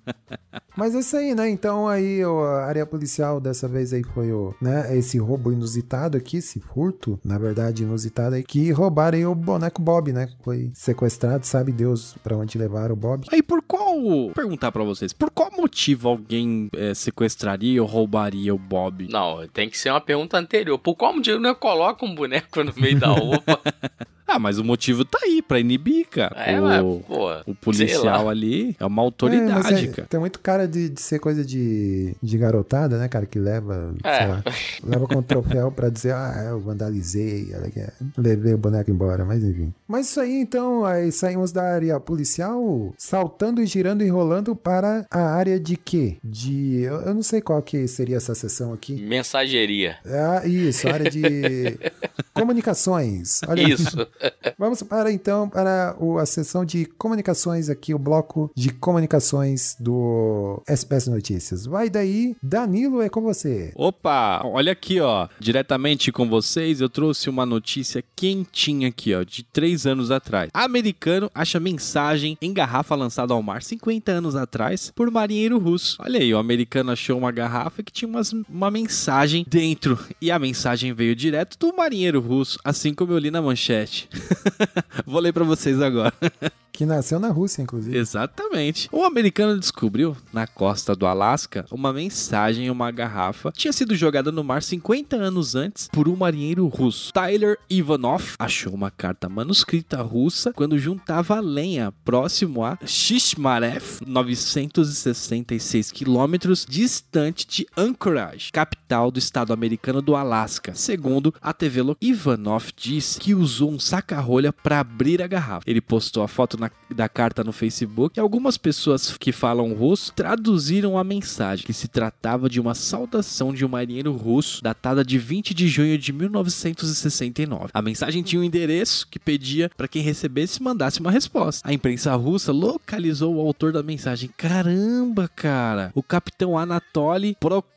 Mas 0.75 0.93
é 0.93 0.99
isso 0.99 1.17
aí, 1.17 1.24
né? 1.33 1.49
Então 1.49 1.87
aí 1.87 2.21
a 2.23 2.65
área 2.65 2.85
policial 2.85 3.39
dessa 3.39 3.67
vez 3.67 3.93
aí 3.93 4.03
foi 4.03 4.31
o, 4.31 4.53
né? 4.61 4.95
Esse 4.97 5.17
roubo 5.17 5.51
inusitado 5.51 6.17
aqui, 6.17 6.37
esse 6.37 6.59
furto, 6.59 7.19
na 7.23 7.37
verdade 7.37 7.83
inusitado 7.83 8.35
aí, 8.35 8.43
que 8.43 8.71
roubaram 8.71 9.17
aí 9.17 9.25
o 9.25 9.33
boneco 9.33 9.81
Bob, 9.81 10.11
né? 10.11 10.29
Foi 10.43 10.71
sequestrado, 10.73 11.45
sabe 11.45 11.71
Deus 11.71 12.15
pra 12.23 12.37
onde 12.37 12.57
levaram 12.57 12.93
o 12.93 12.97
Bob. 12.97 13.25
Aí 13.31 13.41
por 13.41 13.61
qual. 13.61 14.01
Vou 14.01 14.31
perguntar 14.31 14.71
pra 14.71 14.83
vocês, 14.83 15.13
por 15.13 15.31
qual 15.31 15.49
motivo 15.57 16.09
alguém 16.09 16.69
eh, 16.75 16.93
sequestraria 16.93 17.81
ou 17.81 17.87
roubaria 17.87 18.53
o 18.53 18.59
Bob? 18.59 19.07
Não, 19.09 19.47
tem 19.47 19.69
que 19.69 19.77
ser 19.77 19.89
uma 19.89 20.01
pergunta 20.01 20.37
anterior. 20.37 20.77
Por 20.77 20.95
qual 20.95 21.13
motivo 21.13 21.39
não 21.39 21.55
coloca 21.55 22.05
um 22.05 22.13
boneco 22.13 22.63
no 22.63 22.73
meio 22.75 22.99
da 22.99 23.07
roupa? 23.07 23.59
Ah, 24.27 24.39
mas 24.39 24.57
o 24.57 24.63
motivo 24.63 25.05
tá 25.05 25.19
aí, 25.23 25.41
pra 25.41 25.59
inibir, 25.59 26.07
cara. 26.09 26.35
É, 26.41 26.59
o, 26.59 26.63
mas, 26.63 26.81
pô. 27.05 27.51
o 27.51 27.55
policial 27.55 28.27
ali 28.29 28.75
é 28.79 28.85
uma 28.85 29.01
É, 29.01 29.05
autoridade, 29.05 29.63
mas 29.71 29.83
é- 29.83 29.87
cara. 29.87 30.07
Tem 30.07 30.19
muito 30.19 30.39
cara 30.39 30.67
de, 30.67 30.89
de 30.89 30.99
ser 31.01 31.19
coisa 31.19 31.45
de, 31.45 32.15
de 32.21 32.37
garotada, 32.37 32.97
né, 32.97 33.07
cara? 33.07 33.25
Que 33.25 33.37
leva, 33.39 33.93
É. 34.03 34.17
sei 34.17 34.27
lá, 34.27 34.43
leva 34.83 35.07
com 35.07 35.21
troféu 35.21 35.71
pra 35.71 35.89
dizer, 35.89 36.13
ah, 36.13 36.47
eu 36.49 36.59
vandalizei, 36.59 37.49
é. 37.75 37.91
levei 38.17 38.53
o 38.53 38.57
boneco 38.57 38.89
embora, 38.91 39.23
mas 39.25 39.43
enfim. 39.43 39.73
Mas 39.87 40.09
isso 40.09 40.19
aí, 40.19 40.33
então, 40.41 40.83
aí 40.85 41.11
saímos 41.11 41.51
da 41.51 41.63
área 41.63 41.99
policial, 41.99 42.93
saltando 42.97 43.61
e 43.61 43.65
girando 43.65 44.03
e 44.03 44.09
rolando 44.09 44.55
para 44.55 45.05
a 45.11 45.19
área 45.35 45.59
de 45.59 45.77
quê? 45.77 46.17
De. 46.23 46.81
Eu, 46.81 47.01
eu 47.01 47.13
não 47.13 47.21
sei 47.21 47.41
qual 47.41 47.61
que 47.61 47.87
seria 47.87 48.17
essa 48.17 48.33
sessão 48.33 48.73
aqui. 48.73 48.95
Mensageria. 49.01 49.97
Ah, 50.05 50.45
isso, 50.47 50.87
área 50.87 51.09
de 51.09 51.77
comunicações. 52.33 53.41
Olha. 53.47 53.61
Isso. 53.63 53.97
Vamos 54.57 54.81
para 54.83 55.11
então 55.11 55.49
para 55.49 55.95
o- 55.99 56.17
a 56.17 56.25
sessão 56.25 56.63
de 56.65 56.85
comunicações 56.85 57.69
aqui, 57.69 57.93
o 57.93 57.99
bloco 57.99 58.51
de 58.55 58.69
comunicações 58.71 59.75
do 59.79 60.61
SPS 60.67 61.07
Notícias. 61.07 61.65
Vai 61.65 61.89
daí, 61.89 62.35
Danilo, 62.41 63.01
é 63.01 63.09
com 63.09 63.21
você. 63.21 63.71
Opa, 63.75 64.41
olha 64.45 64.71
aqui, 64.71 64.99
ó. 64.99 65.27
Diretamente 65.39 66.11
com 66.11 66.29
vocês, 66.29 66.81
eu 66.81 66.89
trouxe 66.89 67.29
uma 67.29 67.45
notícia 67.45 68.03
quentinha 68.15 68.87
aqui, 68.89 69.13
ó, 69.13 69.23
de 69.23 69.43
três 69.43 69.85
anos 69.85 70.11
atrás. 70.11 70.49
Americano 70.53 71.29
acha 71.33 71.59
mensagem 71.59 72.37
em 72.41 72.53
garrafa 72.53 72.95
lançada 72.95 73.33
ao 73.33 73.41
mar 73.41 73.61
50 73.63 74.11
anos 74.11 74.35
atrás 74.35 74.91
por 74.95 75.09
marinheiro 75.11 75.57
russo. 75.57 75.97
Olha 75.99 76.19
aí, 76.19 76.33
o 76.33 76.37
americano 76.37 76.91
achou 76.91 77.17
uma 77.17 77.31
garrafa 77.31 77.81
que 77.83 77.91
tinha 77.91 78.07
umas- 78.09 78.33
uma 78.49 78.69
mensagem 78.71 79.45
dentro. 79.47 79.97
E 80.21 80.31
a 80.31 80.39
mensagem 80.39 80.93
veio 80.93 81.15
direto 81.15 81.57
do 81.57 81.75
marinheiro 81.75 81.94
russo, 82.19 82.59
assim 82.63 82.93
como 82.93 83.13
eu 83.13 83.17
li 83.17 83.31
na 83.31 83.41
manchete. 83.41 84.09
Vou 85.05 85.19
ler 85.19 85.33
pra 85.33 85.43
vocês 85.43 85.81
agora. 85.81 86.13
Que 86.75 86.85
nasceu 86.85 87.21
na 87.21 87.29
Rússia, 87.29 87.61
inclusive. 87.61 87.97
Exatamente. 87.97 88.89
Um 88.91 89.05
americano 89.05 89.57
descobriu, 89.57 90.17
na 90.33 90.45
costa 90.45 90.93
do 90.93 91.07
Alasca, 91.07 91.65
uma 91.71 91.93
mensagem 91.93 92.65
em 92.65 92.69
uma 92.69 92.91
garrafa 92.91 93.49
que 93.49 93.59
tinha 93.59 93.71
sido 93.71 93.95
jogada 93.95 94.29
no 94.29 94.43
mar 94.43 94.61
50 94.61 95.15
anos 95.15 95.55
antes 95.55 95.87
por 95.87 96.09
um 96.09 96.17
marinheiro 96.17 96.67
russo. 96.67 97.13
Tyler 97.13 97.57
Ivanov 97.69 98.33
achou 98.37 98.73
uma 98.73 98.91
carta 98.91 99.29
manuscrita 99.29 100.01
russa 100.01 100.51
quando 100.51 100.77
juntava 100.77 101.39
lenha 101.39 101.93
próximo 102.03 102.65
a 102.65 102.77
Shishmarev, 102.85 104.01
966 104.05 105.93
quilômetros 105.93 106.65
distante 106.67 107.47
de 107.47 107.65
Anchorage, 107.77 108.51
capital 108.51 109.11
do 109.11 109.19
estado 109.19 109.53
americano 109.53 110.01
do 110.01 110.13
Alasca. 110.13 110.75
Segundo 110.75 111.33
a 111.41 111.53
TV 111.53 111.81
Ivanov 112.01 112.69
disse 112.75 113.19
que 113.19 113.35
usou 113.35 113.71
um 113.71 113.79
saca-rolha 113.79 114.51
para 114.53 114.79
abrir 114.79 115.21
a 115.21 115.27
garrafa. 115.27 115.63
Ele 115.67 115.81
postou 115.81 116.23
a 116.23 116.27
foto 116.27 116.57
na- 116.57 116.71
da 116.93 117.09
carta 117.09 117.43
no 117.43 117.51
Facebook 117.51 118.17
e 118.17 118.21
algumas 118.21 118.57
pessoas 118.57 119.17
que 119.17 119.31
falam 119.31 119.73
russo 119.73 120.13
traduziram 120.13 120.97
a 120.97 121.03
mensagem, 121.03 121.65
que 121.65 121.73
se 121.73 121.87
tratava 121.87 122.49
de 122.49 122.59
uma 122.59 122.73
saudação 122.73 123.53
de 123.53 123.65
um 123.65 123.69
marinheiro 123.69 124.13
russo 124.13 124.63
datada 124.63 125.03
de 125.03 125.17
20 125.17 125.53
de 125.53 125.67
junho 125.67 125.97
de 125.97 126.11
1969. 126.13 127.69
A 127.73 127.81
mensagem 127.81 128.23
tinha 128.23 128.39
um 128.39 128.43
endereço 128.43 129.07
que 129.09 129.19
pedia 129.19 129.69
para 129.75 129.87
quem 129.87 130.01
recebesse 130.01 130.61
mandasse 130.61 130.99
uma 130.99 131.11
resposta. 131.11 131.67
A 131.67 131.73
imprensa 131.73 132.15
russa 132.15 132.51
localizou 132.51 133.35
o 133.35 133.39
autor 133.41 133.71
da 133.71 133.83
mensagem. 133.83 134.29
Caramba, 134.37 135.27
cara! 135.27 135.91
O 135.93 136.03
capitão 136.03 136.57
Anatoly 136.57 137.35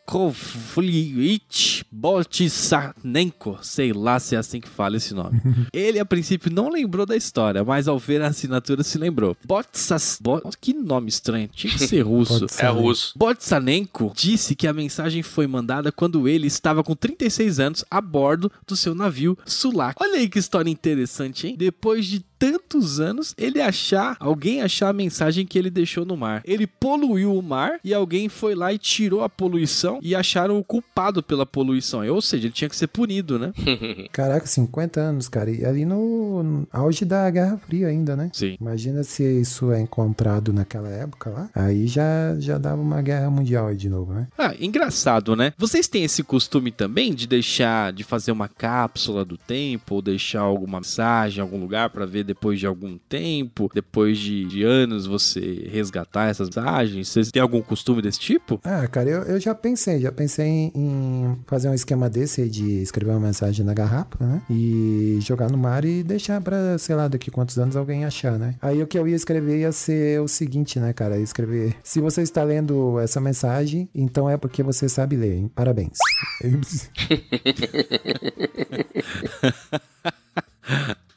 Prokofyevich 0.08 1.84
Boltsanenko, 1.92 3.58
sei 3.60 3.92
lá 3.92 4.18
se 4.18 4.34
é 4.34 4.38
assim 4.38 4.58
que 4.58 4.68
fala 4.68 4.96
esse 4.96 5.12
nome. 5.12 5.40
Ele 5.72 5.98
a 5.98 6.04
princípio 6.04 6.50
não 6.50 6.70
lembrou 6.70 7.04
da 7.04 7.14
história, 7.14 7.62
mas 7.62 7.86
ao 7.86 7.98
ver 7.98 8.22
a 8.22 8.28
assinatura 8.28 8.82
se 8.82 8.96
lembrou. 8.96 9.36
Botsas... 9.44 10.18
Bo... 10.20 10.40
Que 10.58 10.72
nome 10.72 11.08
estranho, 11.08 11.48
tinha 11.48 11.72
que 11.72 11.86
ser 11.86 12.00
russo. 12.06 12.46
É 12.58 12.68
russo. 12.68 13.12
Botsanenko 13.16 14.12
disse 14.16 14.54
que 14.54 14.66
a 14.66 14.72
mensagem 14.72 15.22
foi 15.22 15.46
mandada 15.46 15.92
quando 15.92 16.26
ele 16.26 16.46
estava 16.46 16.82
com 16.82 16.96
36 16.96 17.60
anos 17.60 17.84
a 17.90 18.00
bordo 18.00 18.50
do 18.66 18.76
seu 18.76 18.94
navio 18.94 19.36
Sulak. 19.44 19.96
Olha 20.00 20.18
aí 20.18 20.28
que 20.28 20.38
história 20.38 20.70
interessante, 20.70 21.46
hein? 21.46 21.54
Depois 21.58 22.06
de 22.06 22.24
tantos 22.38 23.00
anos, 23.00 23.34
ele 23.36 23.60
achar, 23.60 24.16
alguém 24.20 24.62
achar 24.62 24.88
a 24.88 24.92
mensagem 24.92 25.46
que 25.46 25.58
ele 25.58 25.70
deixou 25.70 26.04
no 26.04 26.16
mar. 26.16 26.42
Ele 26.44 26.66
poluiu 26.66 27.34
o 27.34 27.42
mar 27.42 27.80
e 27.84 27.92
alguém 27.92 28.28
foi 28.28 28.54
lá 28.54 28.72
e 28.72 28.78
tirou 28.78 29.22
a 29.22 29.28
poluição 29.28 29.98
e 30.02 30.14
acharam 30.14 30.58
o 30.58 30.64
culpado 30.64 31.22
pela 31.22 31.44
poluição. 31.44 32.06
Ou 32.08 32.22
seja, 32.22 32.46
ele 32.46 32.54
tinha 32.54 32.68
que 32.68 32.76
ser 32.76 32.86
punido, 32.86 33.38
né? 33.38 33.52
Caraca, 34.12 34.46
50 34.46 35.00
anos, 35.00 35.28
cara. 35.28 35.50
E 35.50 35.64
ali 35.64 35.84
no 35.84 36.08
no 36.42 36.68
auge 36.72 37.04
da 37.04 37.28
Guerra 37.30 37.58
Fria 37.58 37.88
ainda, 37.88 38.16
né? 38.16 38.30
Sim. 38.32 38.56
Imagina 38.60 39.02
se 39.02 39.22
isso 39.40 39.72
é 39.72 39.80
encontrado 39.80 40.52
naquela 40.52 40.88
época 40.88 41.30
lá. 41.30 41.50
Aí 41.54 41.86
já, 41.86 42.36
já 42.38 42.58
dava 42.58 42.80
uma 42.80 43.00
guerra 43.02 43.30
mundial 43.30 43.68
aí 43.68 43.76
de 43.76 43.88
novo, 43.88 44.12
né? 44.12 44.28
Ah, 44.36 44.54
engraçado, 44.58 45.34
né? 45.36 45.52
Vocês 45.56 45.88
têm 45.88 46.04
esse 46.04 46.22
costume 46.22 46.70
também 46.70 47.14
de 47.14 47.26
deixar, 47.26 47.92
de 47.92 48.04
fazer 48.04 48.32
uma 48.32 48.48
cápsula 48.48 49.24
do 49.24 49.36
tempo, 49.36 49.96
ou 49.96 50.02
deixar 50.02 50.40
alguma 50.40 50.78
mensagem 50.78 51.38
em 51.38 51.42
algum 51.42 51.60
lugar 51.60 51.90
pra 51.90 52.06
ver 52.06 52.24
depois 52.28 52.60
de 52.60 52.66
algum 52.66 52.98
tempo, 53.08 53.70
depois 53.74 54.18
de, 54.18 54.44
de 54.44 54.62
anos 54.62 55.06
você 55.06 55.66
resgatar 55.72 56.28
essas 56.28 56.48
mensagens? 56.48 57.08
Vocês 57.08 57.30
têm 57.30 57.40
algum 57.40 57.62
costume 57.62 58.02
desse 58.02 58.20
tipo? 58.20 58.60
Ah, 58.62 58.86
cara, 58.86 59.08
eu, 59.08 59.22
eu 59.22 59.40
já 59.40 59.54
pensei, 59.54 60.00
já 60.00 60.12
pensei 60.12 60.46
em, 60.46 60.72
em 60.74 61.38
fazer 61.46 61.70
um 61.70 61.74
esquema 61.74 62.10
desse 62.10 62.46
de 62.48 62.82
escrever 62.82 63.12
uma 63.12 63.20
mensagem 63.20 63.64
na 63.64 63.72
garrafa, 63.72 64.18
né? 64.20 64.42
E 64.50 65.18
jogar 65.22 65.50
no 65.50 65.56
mar 65.56 65.86
e 65.86 66.02
deixar 66.02 66.40
pra, 66.42 66.76
sei 66.76 66.94
lá, 66.94 67.08
daqui 67.08 67.30
quantos 67.30 67.58
anos 67.58 67.76
alguém 67.76 68.04
achar, 68.04 68.38
né? 68.38 68.56
Aí 68.60 68.82
o 68.82 68.86
que 68.86 68.98
eu 68.98 69.08
ia 69.08 69.16
escrever 69.16 69.60
ia 69.60 69.72
ser 69.72 70.20
o 70.20 70.28
seguinte, 70.28 70.78
né, 70.78 70.92
cara? 70.92 71.16
Ia 71.16 71.24
escrever: 71.24 71.76
se 71.82 72.00
você 72.00 72.20
está 72.20 72.44
lendo 72.44 73.00
essa 73.00 73.20
mensagem, 73.20 73.88
então 73.94 74.28
é 74.28 74.36
porque 74.36 74.62
você 74.62 74.86
sabe 74.88 75.16
ler, 75.16 75.34
hein? 75.34 75.50
Parabéns. 75.54 75.96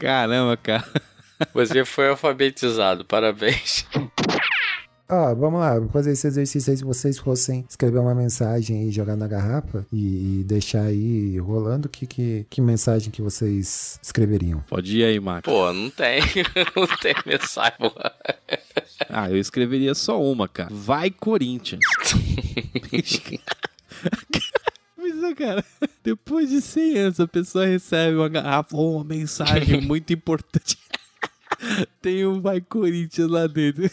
Caramba, 0.01 0.57
cara. 0.57 0.83
Você 1.53 1.85
foi 1.85 2.09
alfabetizado. 2.09 3.05
Parabéns. 3.05 3.85
Ó, 5.07 5.35
vamos 5.35 5.59
lá, 5.59 5.77
vou 5.77 5.89
fazer 5.89 6.13
esse 6.13 6.25
exercício 6.25 6.71
aí. 6.71 6.77
Se 6.77 6.83
vocês 6.83 7.19
fossem 7.19 7.65
escrever 7.69 7.99
uma 7.99 8.15
mensagem 8.15 8.87
e 8.87 8.91
jogar 8.91 9.15
na 9.15 9.27
garrafa 9.27 9.85
e, 9.91 10.39
e 10.39 10.43
deixar 10.43 10.83
aí 10.83 11.37
rolando, 11.37 11.89
que, 11.89 12.07
que, 12.07 12.47
que 12.49 12.61
mensagem 12.61 13.11
que 13.11 13.21
vocês 13.21 13.99
escreveriam? 14.01 14.63
Pode 14.69 14.97
ir 14.97 15.03
aí, 15.03 15.19
Marco. 15.19 15.51
Pô, 15.51 15.71
não 15.71 15.89
tem. 15.89 16.21
Não 16.75 16.87
tem 16.97 17.13
mensagem, 17.25 17.77
pô. 17.77 17.91
Ah, 19.09 19.29
eu 19.29 19.37
escreveria 19.37 19.93
só 19.93 20.21
uma, 20.21 20.47
cara. 20.47 20.69
Vai, 20.71 21.11
Corinthians. 21.11 21.83
Mas, 25.21 25.35
cara, 25.35 25.63
depois 26.03 26.49
de 26.49 26.59
100 26.61 26.97
anos, 26.97 27.19
a 27.19 27.27
pessoa 27.27 27.65
recebe 27.65 28.17
uma 28.17 28.27
garrafa 28.27 28.75
ou 28.75 28.95
uma 28.95 29.03
mensagem 29.03 29.79
muito 29.85 30.11
importante. 30.11 30.77
Tem 32.01 32.25
um 32.25 32.41
Vai 32.41 32.59
Corinthians 32.59 33.29
lá 33.29 33.45
dentro. 33.45 33.89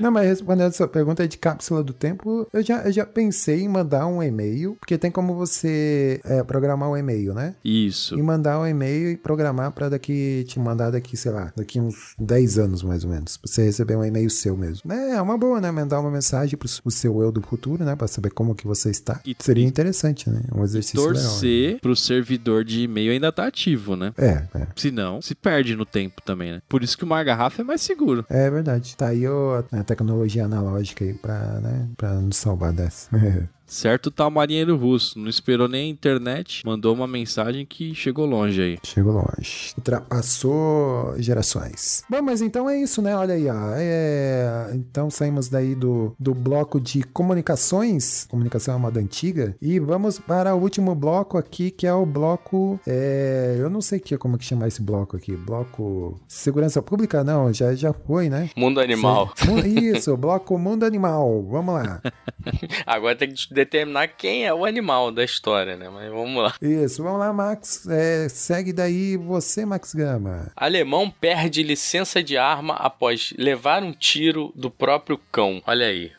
Não, 0.00 0.10
mas 0.10 0.26
respondendo 0.26 0.68
essa 0.68 0.88
pergunta 0.88 1.22
aí 1.22 1.28
de 1.28 1.38
cápsula 1.38 1.82
do 1.82 1.92
tempo, 1.92 2.46
eu 2.52 2.62
já, 2.62 2.82
eu 2.84 2.92
já 2.92 3.04
pensei 3.06 3.60
em 3.62 3.68
mandar 3.68 4.06
um 4.06 4.22
e-mail, 4.22 4.76
porque 4.80 4.96
tem 4.98 5.10
como 5.10 5.34
você 5.34 6.20
é, 6.24 6.42
programar 6.42 6.88
um 6.90 6.96
e-mail, 6.96 7.34
né? 7.34 7.54
Isso. 7.64 8.18
E 8.18 8.22
mandar 8.22 8.58
um 8.60 8.66
e-mail 8.66 9.10
e 9.10 9.16
programar 9.16 9.70
pra 9.72 9.88
daqui, 9.88 10.44
te 10.48 10.58
mandar 10.58 10.90
daqui, 10.90 11.16
sei 11.16 11.32
lá, 11.32 11.52
daqui 11.56 11.80
uns 11.80 12.14
10 12.18 12.58
anos 12.58 12.82
mais 12.82 13.04
ou 13.04 13.10
menos, 13.10 13.36
pra 13.36 13.50
você 13.50 13.64
receber 13.64 13.96
um 13.96 14.04
e-mail 14.04 14.30
seu 14.30 14.56
mesmo. 14.56 14.92
É, 14.92 15.12
é 15.12 15.22
uma 15.22 15.36
boa, 15.36 15.60
né? 15.60 15.70
Mandar 15.70 16.00
uma 16.00 16.10
mensagem 16.10 16.56
pro 16.56 16.68
o 16.84 16.90
seu 16.90 17.20
eu 17.20 17.30
do 17.32 17.40
futuro, 17.42 17.84
né? 17.84 17.94
Pra 17.96 18.06
saber 18.08 18.30
como 18.30 18.54
que 18.54 18.66
você 18.66 18.90
está. 18.90 19.20
E- 19.26 19.36
Seria 19.38 19.66
interessante, 19.66 20.28
né? 20.30 20.40
Um 20.54 20.62
exercício 20.64 21.00
legal. 21.00 21.14
né? 21.22 21.28
Torcer 21.28 21.80
pro 21.80 21.96
servidor 21.96 22.64
de 22.64 22.82
e-mail 22.82 23.12
ainda 23.12 23.30
tá 23.32 23.46
ativo, 23.46 23.96
né? 23.96 24.12
É, 24.16 24.44
é. 24.54 24.66
Se 24.76 24.90
não, 24.90 25.20
se 25.20 25.34
perde 25.34 25.74
no 25.76 25.84
tempo 25.84 26.22
também, 26.22 26.52
né? 26.52 26.62
Por 26.68 26.82
isso 26.82 26.96
que 26.96 27.04
uma 27.04 27.22
garrafa 27.22 27.62
é 27.62 27.64
mais 27.64 27.80
seguro. 27.80 28.24
É 28.30 28.50
verdade. 28.50 28.96
Tá 28.96 29.08
aí 29.08 29.26
o- 29.28 29.64
a 29.72 29.84
tecnologia 29.90 30.44
analógica 30.44 31.04
aí 31.04 31.14
pra, 31.14 31.60
né, 31.60 31.88
nos 32.20 32.36
salvar 32.36 32.72
dessa. 32.72 33.08
Certo 33.70 34.10
tá 34.10 34.26
o 34.26 34.30
marinheiro 34.30 34.76
russo, 34.76 35.16
não 35.16 35.28
esperou 35.28 35.68
nem 35.68 35.86
a 35.86 35.88
internet, 35.92 36.62
mandou 36.66 36.92
uma 36.92 37.06
mensagem 37.06 37.64
que 37.64 37.94
chegou 37.94 38.26
longe 38.26 38.60
aí. 38.60 38.78
Chegou 38.82 39.12
longe. 39.12 39.72
Ultrapassou 39.78 41.14
gerações. 41.18 42.02
Bom, 42.10 42.20
mas 42.20 42.42
então 42.42 42.68
é 42.68 42.76
isso, 42.80 43.00
né? 43.00 43.14
Olha 43.16 43.34
aí, 43.34 43.48
ó. 43.48 43.72
É... 43.76 44.70
Então 44.74 45.08
saímos 45.08 45.48
daí 45.48 45.76
do, 45.76 46.14
do 46.18 46.34
bloco 46.34 46.80
de 46.80 47.04
comunicações. 47.04 48.26
Comunicação 48.28 48.74
é 48.74 48.76
uma 48.76 48.88
moda 48.88 48.98
antiga. 48.98 49.54
E 49.62 49.78
vamos 49.78 50.18
para 50.18 50.52
o 50.54 50.60
último 50.60 50.92
bloco 50.94 51.38
aqui, 51.38 51.70
que 51.70 51.86
é 51.86 51.94
o 51.94 52.04
bloco. 52.04 52.80
é, 52.84 53.56
Eu 53.60 53.70
não 53.70 53.80
sei 53.80 54.00
que, 54.00 54.18
como 54.18 54.36
que 54.36 54.44
chamar 54.44 54.66
esse 54.66 54.82
bloco 54.82 55.16
aqui. 55.16 55.36
Bloco. 55.36 56.20
Segurança 56.26 56.82
Pública? 56.82 57.22
Não, 57.22 57.52
já, 57.52 57.72
já 57.74 57.92
foi, 57.92 58.28
né? 58.28 58.50
Mundo 58.56 58.80
animal. 58.80 59.32
Isso, 59.64 60.16
bloco 60.16 60.58
Mundo 60.58 60.84
Animal. 60.84 61.46
Vamos 61.48 61.74
lá. 61.74 62.02
Agora 62.84 63.14
tem 63.14 63.28
que 63.28 63.34
determinar 63.60 64.08
quem 64.08 64.46
é 64.46 64.54
o 64.54 64.64
animal 64.64 65.10
da 65.12 65.22
história, 65.22 65.76
né? 65.76 65.88
Mas 65.90 66.10
vamos 66.10 66.42
lá. 66.42 66.54
Isso, 66.60 67.02
vamos 67.02 67.20
lá, 67.20 67.32
Max. 67.32 67.86
É, 67.88 68.28
segue 68.28 68.72
daí 68.72 69.16
você, 69.16 69.66
Max 69.66 69.94
Gama. 69.94 70.50
Alemão 70.56 71.10
perde 71.10 71.62
licença 71.62 72.22
de 72.22 72.36
arma 72.36 72.74
após 72.74 73.34
levar 73.36 73.82
um 73.82 73.92
tiro 73.92 74.52
do 74.54 74.70
próprio 74.70 75.18
cão. 75.30 75.62
Olha 75.66 75.86
aí. 75.86 76.10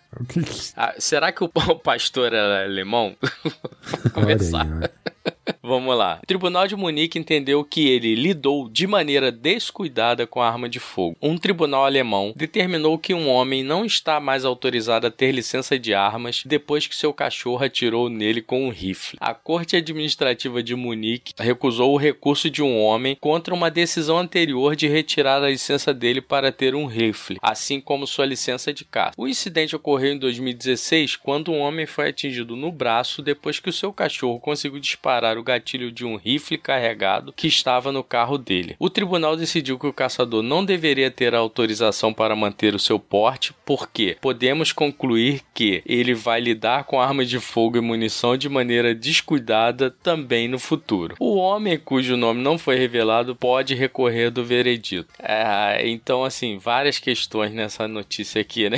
Ah, 0.75 0.93
será 0.99 1.31
que 1.31 1.43
o 1.43 1.49
pastor 1.83 2.33
era 2.33 2.63
alemão? 2.65 3.15
Vamos 3.83 4.11
começar. 4.13 4.61
aí. 4.65 4.89
Vamos 5.61 5.97
lá. 5.97 6.19
O 6.23 6.25
Tribunal 6.25 6.67
de 6.67 6.75
Munique 6.75 7.19
entendeu 7.19 7.63
que 7.63 7.87
ele 7.87 8.15
lidou 8.15 8.69
de 8.69 8.87
maneira 8.87 9.31
descuidada 9.31 10.25
com 10.25 10.41
a 10.41 10.47
arma 10.47 10.67
de 10.67 10.79
fogo. 10.79 11.15
Um 11.21 11.37
tribunal 11.37 11.85
alemão 11.85 12.33
determinou 12.35 12.97
que 12.97 13.13
um 13.13 13.29
homem 13.29 13.63
não 13.63 13.85
está 13.85 14.19
mais 14.19 14.45
autorizado 14.45 15.07
a 15.07 15.11
ter 15.11 15.31
licença 15.31 15.77
de 15.77 15.93
armas 15.93 16.43
depois 16.45 16.87
que 16.87 16.95
seu 16.95 17.13
cachorro 17.13 17.63
atirou 17.63 18.09
nele 18.09 18.41
com 18.41 18.65
um 18.65 18.69
rifle. 18.69 19.17
A 19.21 19.33
Corte 19.33 19.75
Administrativa 19.75 20.63
de 20.63 20.75
Munique 20.75 21.33
recusou 21.37 21.93
o 21.93 21.97
recurso 21.97 22.49
de 22.49 22.61
um 22.61 22.79
homem 22.79 23.15
contra 23.19 23.53
uma 23.53 23.69
decisão 23.69 24.17
anterior 24.17 24.75
de 24.75 24.87
retirar 24.87 25.43
a 25.43 25.49
licença 25.49 25.93
dele 25.93 26.21
para 26.21 26.51
ter 26.51 26.75
um 26.75 26.85
rifle, 26.85 27.37
assim 27.41 27.79
como 27.79 28.07
sua 28.07 28.25
licença 28.25 28.73
de 28.73 28.85
caça. 28.85 29.13
O 29.17 29.27
incidente 29.27 29.75
ocorreu 29.75 30.13
em 30.13 30.17
2016 30.17 31.15
quando 31.15 31.51
um 31.51 31.59
homem 31.59 31.85
foi 31.85 32.09
atingido 32.09 32.55
no 32.55 32.71
braço 32.71 33.21
depois 33.21 33.59
que 33.59 33.69
o 33.69 33.73
seu 33.73 33.93
cachorro 33.93 34.39
conseguiu 34.39 34.79
disparar 34.79 35.10
o 35.37 35.43
gatilho 35.43 35.91
de 35.91 36.05
um 36.05 36.15
rifle 36.15 36.57
carregado 36.57 37.33
que 37.33 37.47
estava 37.47 37.91
no 37.91 38.03
carro 38.03 38.37
dele. 38.37 38.75
O 38.79 38.89
tribunal 38.89 39.35
decidiu 39.35 39.77
que 39.77 39.87
o 39.87 39.93
caçador 39.93 40.41
não 40.41 40.63
deveria 40.63 41.11
ter 41.11 41.35
autorização 41.35 42.13
para 42.13 42.35
manter 42.35 42.73
o 42.73 42.79
seu 42.79 42.99
porte, 42.99 43.53
porque 43.65 44.17
podemos 44.21 44.71
concluir 44.71 45.41
que 45.53 45.83
ele 45.85 46.13
vai 46.13 46.39
lidar 46.39 46.85
com 46.85 47.01
armas 47.01 47.29
de 47.29 47.39
fogo 47.39 47.77
e 47.77 47.81
munição 47.81 48.37
de 48.37 48.47
maneira 48.47 48.95
descuidada 48.95 49.91
também 49.91 50.47
no 50.47 50.59
futuro. 50.59 51.15
O 51.19 51.35
homem 51.35 51.77
cujo 51.77 52.15
nome 52.15 52.41
não 52.41 52.57
foi 52.57 52.77
revelado 52.77 53.35
pode 53.35 53.75
recorrer 53.75 54.29
do 54.29 54.45
veredito. 54.45 55.13
É, 55.19 55.87
então, 55.87 56.23
assim, 56.23 56.57
várias 56.57 56.99
questões 56.99 57.53
nessa 57.53 57.87
notícia 57.87 58.41
aqui, 58.41 58.69
né? 58.69 58.77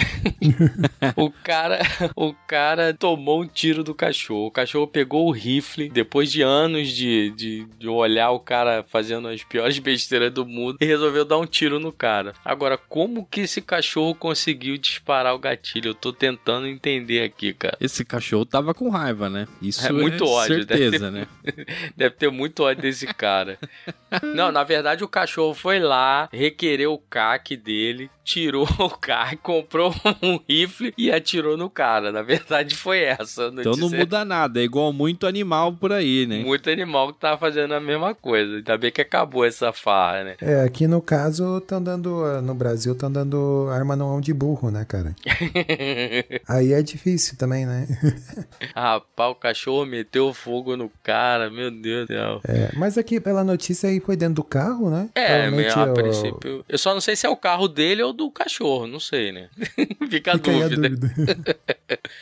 o 1.16 1.30
cara, 1.30 1.80
o 2.16 2.34
cara 2.48 2.94
tomou 2.94 3.42
um 3.42 3.48
tiro 3.48 3.84
do 3.84 3.94
cachorro. 3.94 4.48
O 4.48 4.52
cachorro 4.52 4.88
pegou 4.88 5.28
o 5.28 5.32
rifle 5.32 5.90
depois 5.90 6.23
de 6.32 6.42
anos 6.42 6.90
de, 6.90 7.32
de, 7.32 7.66
de 7.78 7.88
olhar 7.88 8.32
o 8.32 8.40
cara 8.40 8.84
fazendo 8.88 9.28
as 9.28 9.44
piores 9.44 9.78
besteiras 9.80 10.32
do 10.32 10.46
mundo 10.46 10.78
e 10.82 10.86
resolveu 10.86 11.26
dar 11.26 11.38
um 11.38 11.46
tiro 11.46 11.80
no 11.80 11.92
cara. 11.92 12.34
Agora, 12.44 12.78
como 12.78 13.26
que 13.26 13.42
esse 13.42 13.62
cachorro 13.62 14.14
conseguiu 14.16 14.78
disparar 14.78 15.34
o 15.36 15.40
gatilho? 15.40 15.90
Eu 15.90 15.96
tô 15.96 16.12
tentando 16.14 16.68
entender 16.68 17.22
aqui, 17.24 17.54
cara. 17.54 17.78
Esse 17.80 18.04
cachorro 18.06 18.46
tava 18.46 18.74
com 18.74 18.90
raiva, 18.90 19.30
né? 19.30 19.48
Isso 19.62 19.86
É 19.86 19.92
muito 19.92 20.26
ódio, 20.26 20.66
deve 20.66 20.78
certeza, 20.84 21.12
né? 21.12 21.28
Deve 21.96 22.16
ter 22.16 22.30
muito 22.32 22.64
ódio 22.64 22.82
desse 22.82 23.06
cara. 23.08 23.58
Não, 24.36 24.52
na 24.52 24.64
verdade 24.64 25.04
o 25.04 25.08
cachorro 25.08 25.54
foi 25.54 25.80
lá, 25.80 26.30
requereu 26.32 26.94
o 26.94 26.98
CAC 27.00 27.56
dele, 27.58 28.10
tirou 28.24 28.68
o 28.80 28.90
CAC, 28.90 29.38
comprou 29.38 29.94
um 30.22 30.40
rifle 30.48 30.94
e 30.98 31.12
atirou 31.12 31.58
no 31.58 31.70
cara. 31.70 32.12
Na 32.12 32.22
verdade 32.22 32.76
foi 32.76 33.00
essa. 33.00 33.46
a 33.46 33.48
Então 33.48 33.64
não 33.72 33.72
notícia. 33.82 33.98
muda 33.98 34.24
nada, 34.26 34.60
é 34.60 34.64
igual 34.64 34.94
muito 34.94 35.26
animal 35.26 35.74
por 35.74 35.92
aí, 35.92 36.13
né? 36.28 36.44
Muito 36.44 36.70
animal 36.70 37.14
que 37.14 37.20
tava 37.20 37.38
fazendo 37.38 37.74
a 37.74 37.80
mesma 37.80 38.14
coisa. 38.16 38.58
Ainda 38.58 38.78
bem 38.78 38.92
que 38.92 39.02
acabou 39.02 39.46
essa 39.46 39.72
farra, 39.74 40.24
né? 40.24 40.36
É, 40.42 40.62
aqui 40.62 40.88
no 40.88 41.02
caso, 41.02 41.58
estão 41.58 41.82
dando. 41.82 42.42
No 42.42 42.54
Brasil, 42.54 42.94
estão 42.94 43.12
dando 43.12 43.68
arma 43.72 43.96
não 43.96 44.20
de 44.22 44.34
burro, 44.34 44.72
né, 44.72 44.86
cara? 44.86 45.16
Aí 46.48 46.74
é 46.74 46.82
difícil 46.82 47.38
também, 47.38 47.66
né? 47.66 47.88
Rapaz, 48.76 49.32
o 49.32 49.36
cachorro 49.36 49.86
meteu 49.86 50.34
fogo 50.34 50.76
no 50.76 50.92
cara, 51.02 51.50
meu 51.50 51.70
Deus 51.72 52.08
do 52.08 52.14
céu. 52.14 52.42
É, 52.48 52.72
mas 52.76 52.98
aqui, 52.98 53.20
pela 53.20 53.44
notícia 53.44 53.90
aí, 53.90 54.00
foi 54.00 54.16
dentro 54.16 54.36
do 54.36 54.44
carro, 54.44 54.90
né? 54.90 55.10
É, 55.16 55.50
meio 55.50 55.72
a 55.74 55.84
ó, 55.84 55.94
princípio. 55.94 56.64
Eu 56.68 56.78
só 56.78 56.94
não 56.94 57.02
sei 57.02 57.16
se 57.16 57.26
é 57.26 57.30
o 57.30 57.36
carro 57.36 57.68
dele 57.68 58.02
ou 58.04 58.14
do 58.14 58.30
cachorro, 58.32 58.88
não 58.88 59.00
sei, 59.00 59.32
né? 59.32 59.50
Fica 60.10 60.34
a 60.34 60.38
Fica 60.38 60.52
a 60.52 60.68
dúvida. 60.68 60.90
dúvida. 60.90 61.58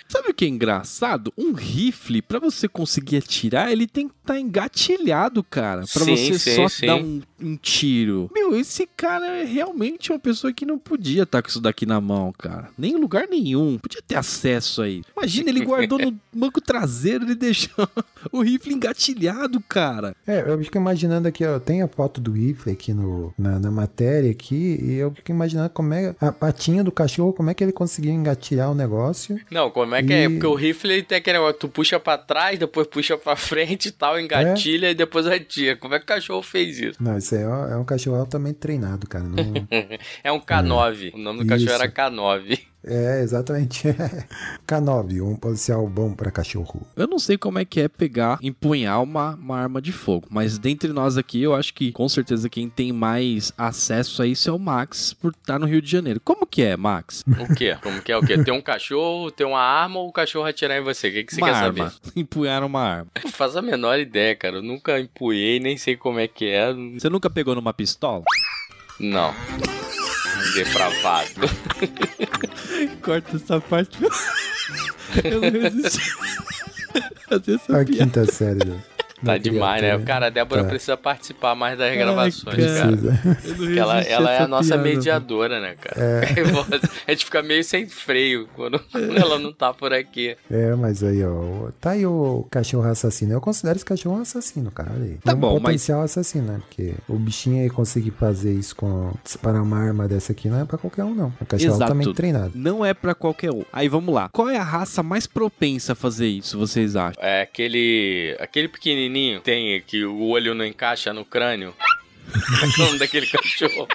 Sabe 0.08 0.30
o 0.30 0.34
que 0.34 0.46
é 0.46 0.48
engraçado? 0.48 1.34
Um 1.38 1.54
rifle, 1.54 2.22
pra 2.22 2.40
você 2.40 2.68
conseguir 2.68 3.18
atirar, 3.18 3.72
ele 3.72 3.81
tem 3.88 4.08
que 4.08 4.14
estar 4.22 4.40
engatilhado, 4.40 5.44
cara. 5.44 5.82
Pra 5.92 6.04
Sim, 6.06 6.16
você 6.16 6.40
sim, 6.40 6.56
só 6.56 6.68
sim. 6.70 6.86
dar 6.86 6.96
um, 6.96 7.22
um 7.42 7.56
tiro. 7.58 8.30
Meu, 8.34 8.56
esse 8.56 8.88
cara 8.96 9.26
é 9.40 9.44
realmente 9.44 10.12
uma 10.12 10.20
pessoa 10.20 10.54
que 10.54 10.66
não 10.66 10.78
podia 10.78 11.24
estar 11.24 11.42
com 11.42 11.50
isso 11.50 11.60
daqui 11.62 11.86
na 11.86 12.00
mão, 12.02 12.32
cara. 12.38 12.70
Nem 12.78 12.94
em 12.94 12.98
lugar 12.98 13.28
nenhum. 13.28 13.78
Podia 13.80 14.02
ter 14.02 14.16
acesso 14.16 14.82
aí. 14.82 15.02
Imagina, 15.16 15.50
ele 15.50 15.66
guardou 15.66 16.00
no 16.00 16.16
banco 16.34 16.62
traseiro, 16.62 17.26
ele 17.26 17.36
deixou 17.36 17.88
o 18.32 18.42
rifle 18.42 18.74
engatilhado, 18.74 19.60
cara. 19.62 20.16
É, 20.26 20.42
eu 20.48 20.58
fico 20.64 20.78
imaginando 20.78 21.28
aqui, 21.28 21.46
ó, 21.46 21.60
tem 21.60 21.82
a 21.82 21.88
foto 21.88 22.20
do 22.22 22.32
rifle 22.32 22.72
aqui 22.72 22.94
no, 22.94 23.34
na, 23.38 23.60
na 23.60 23.72
matéria 23.72 24.32
aqui, 24.32 24.80
e 24.82 24.94
eu 24.96 25.12
fico 25.12 25.32
imaginando 25.32 25.70
como 25.70 25.94
é 25.94 26.16
a 26.20 26.32
patinha 26.32 26.84
do 26.84 26.92
cachorro, 26.92 27.34
como 27.34 27.50
é 27.50 27.54
que 27.54 27.64
ele 27.64 27.72
conseguiu 27.72 28.12
engatilhar 28.12 28.72
o 28.72 28.76
negócio. 28.76 29.40
Não, 29.50 29.70
como 29.70 29.96
é 29.96 30.04
que 30.04 30.14
é? 30.14 30.26
E- 30.26 30.30
Porque 30.30 30.48
o 30.48 30.56
rifle 30.56 30.94
ele 30.94 31.04
tem 31.04 31.18
aquele 31.18 31.38
negócio, 31.38 31.60
tu 31.60 31.68
puxa 31.70 32.00
pra 32.00 32.18
trás, 32.18 32.58
depois 32.60 32.88
puxa 32.88 33.18
pra 33.18 33.36
frente 33.36 33.71
e 33.74 33.92
tal, 33.92 34.20
engatilha 34.20 34.90
e 34.92 34.96
depois 34.96 35.26
atira. 35.28 35.76
Como 35.76 35.94
é 35.94 36.00
que 36.00 36.04
o 36.04 36.08
cachorro 36.08 36.42
fez 36.42 36.80
isso? 36.80 37.04
Não, 37.04 37.18
isso 37.18 37.36
aí 37.36 37.42
é, 37.42 37.74
é 37.74 37.78
um 37.78 37.86
cachorro 37.86 38.18
altamente 38.18 38.60
treinado, 38.60 39.08
cara. 39.08 39.24
Não, 39.24 39.36
É 40.24 40.32
um 40.32 40.40
K9. 40.40 41.14
O 41.14 41.18
nome 41.18 41.40
do 41.44 41.48
cachorro 41.48 41.72
Isso. 41.72 41.82
era 41.82 41.92
K9. 41.92 42.60
É, 42.84 43.22
exatamente. 43.22 43.84
K9, 44.68 45.24
um 45.24 45.36
policial 45.36 45.88
bom 45.88 46.14
pra 46.14 46.32
cachorro. 46.32 46.88
Eu 46.96 47.08
não 47.08 47.20
sei 47.20 47.38
como 47.38 47.60
é 47.60 47.66
que 47.66 47.82
é 47.82 47.88
pegar, 47.88 48.40
empunhar 48.42 49.02
uma, 49.02 49.36
uma 49.36 49.58
arma 49.58 49.82
de 49.82 49.92
fogo, 49.92 50.28
mas 50.30 50.58
dentre 50.58 50.92
nós 50.92 51.18
aqui, 51.18 51.42
eu 51.42 51.54
acho 51.54 51.74
que 51.74 51.92
com 51.92 52.08
certeza 52.10 52.50
quem 52.50 52.70
tem 52.70 52.92
mais 52.92 53.54
acesso 53.58 54.22
a 54.22 54.28
isso 54.28 54.50
é 54.50 54.54
o 54.54 54.60
Max, 54.60 55.14
por 55.14 55.32
estar 55.32 55.60
no 55.60 55.66
Rio 55.66 55.82
de 55.82 55.90
Janeiro. 55.90 56.20
Como 56.24 56.46
que 56.46 56.64
é, 56.64 56.76
Max? 56.76 57.24
O 57.28 57.54
quê? 57.54 57.78
Como 57.82 58.02
que 58.02 58.12
é 58.12 58.18
o 58.18 58.22
quê? 58.22 58.44
Tem 58.44 58.54
um 58.54 58.62
cachorro, 58.62 59.32
tem 59.32 59.46
uma 59.46 59.62
arma 59.62 60.00
ou 60.00 60.10
o 60.10 60.12
cachorro 60.12 60.46
atirar 60.46 60.78
em 60.78 60.84
você? 60.84 61.10
O 61.10 61.12
que, 61.12 61.24
que 61.24 61.36
você 61.36 61.42
uma 61.42 61.48
quer 61.48 61.56
arma. 61.56 61.90
saber? 61.90 62.12
Empunhar 62.16 62.64
uma 62.64 62.82
arma. 62.82 63.12
Não 63.24 63.32
faço 63.32 63.60
a 63.60 63.62
menor 63.62 64.00
ideia, 64.00 64.36
cara. 64.36 64.58
Eu 64.58 64.64
nunca 64.64 65.00
empunhei, 65.00 65.60
nem 65.60 65.78
sei 65.78 65.96
como 65.96 66.20
é 66.20 66.28
que 66.28 66.46
é. 66.46 66.74
Você 66.74 67.10
nunca 67.10 67.30
pegou 67.30 67.56
numa 67.56 67.74
pistola? 67.74 68.24
Não. 69.00 69.34
Depravado. 70.54 71.30
Corta 73.02 73.36
essa 73.38 73.60
parte. 73.62 73.98
Eu 75.24 75.42
não 75.42 75.62
resisti. 75.62 76.00
Fazer 77.30 77.56
essa 77.56 77.82
A 77.82 77.86
piada. 77.86 78.04
quinta 78.04 78.26
série. 78.32 78.66
né? 78.66 78.84
Tá 79.24 79.38
demais, 79.38 79.82
né? 79.82 79.98
Cara, 80.00 80.28
a 80.28 80.30
Débora 80.30 80.64
Tá. 80.64 80.70
precisa 80.70 80.98
participar 80.98 81.56
mais 81.56 81.78
das 81.78 81.96
gravações, 81.96 82.44
cara. 82.44 82.98
cara. 82.98 83.38
Porque 83.56 83.80
ela, 83.80 84.02
ela 84.02 84.32
é 84.32 84.40
a 84.44 84.48
nossa 84.48 84.70
piada. 84.78 84.84
mediadora, 84.84 85.60
né, 85.60 85.76
cara? 85.80 86.22
a 87.08 87.12
gente 87.12 87.26
fica 87.26 87.42
meio 87.42 87.64
sem 87.64 87.88
freio 87.88 88.48
quando, 88.56 88.82
ela 88.94 89.38
não 89.40 89.52
tá 89.54 89.74
por 89.74 89.94
aqui. 89.94 90.36
É, 90.50 90.76
mas 90.76 91.04
aí, 91.04 91.24
ó. 91.24 91.70
Tá 91.80 91.92
aí 91.92 92.06
o 92.06 92.46
cachorro 92.50 92.88
assassino. 92.90 93.34
Eu 93.34 93.42
considero 93.42 93.76
esse 93.76 93.86
cachorro 93.86 94.18
um 94.18 94.22
assassino, 94.22 94.72
cara. 94.72 94.92
Olha 94.94 95.04
aí. 95.06 95.18
Tá 95.24 95.34
um 95.34 95.38
bom, 95.38 95.54
mas- 95.54 95.62
potencial 95.64 96.02
assassino, 96.02 96.46
né? 96.54 96.62
Porque 96.68 96.94
o 97.08 97.16
bichinho 97.18 97.62
aí 97.64 97.70
conseguir 97.70 98.12
fazer 98.12 98.54
isso 98.54 98.76
com. 98.76 99.14
disparar 99.24 99.62
uma 99.62 99.78
arma 99.78 100.08
dessa 100.08 100.32
aqui 100.32 100.50
não 100.50 100.60
é 100.60 100.66
pra 100.66 100.78
qualquer 100.78 101.04
um, 101.04 101.14
não. 101.14 101.34
É 101.40 101.44
um 101.44 101.46
cachorro 101.46 101.70
Exato. 101.76 101.84
altamente 101.84 102.14
treinado. 102.14 102.52
Não 102.56 102.86
é 102.86 102.94
pra 102.94 103.14
qualquer 103.14 103.52
um. 103.52 103.64
Aí 103.72 103.88
vamos 103.88 104.14
lá. 104.14 104.30
Qual 104.32 104.50
é 104.50 104.58
a 104.58 104.64
raça 104.64 105.02
mais 105.04 105.28
propensa 105.28 105.94
a 105.94 105.96
fazer 105.96 106.28
isso, 106.28 106.58
vocês 106.58 106.96
acham? 106.96 107.22
É 107.24 107.42
aquele. 107.42 108.36
aquele 108.40 108.68
pequenininho 108.68 109.11
tem 109.44 109.82
que 109.82 110.04
o 110.06 110.28
olho 110.30 110.54
não 110.54 110.66
encaixa 110.66 111.14
no 111.14 111.26
crânio. 111.26 111.76
É 112.34 112.82
o 112.82 112.86
nome 112.86 113.00
daquele 113.00 113.28
cachorro? 113.28 113.88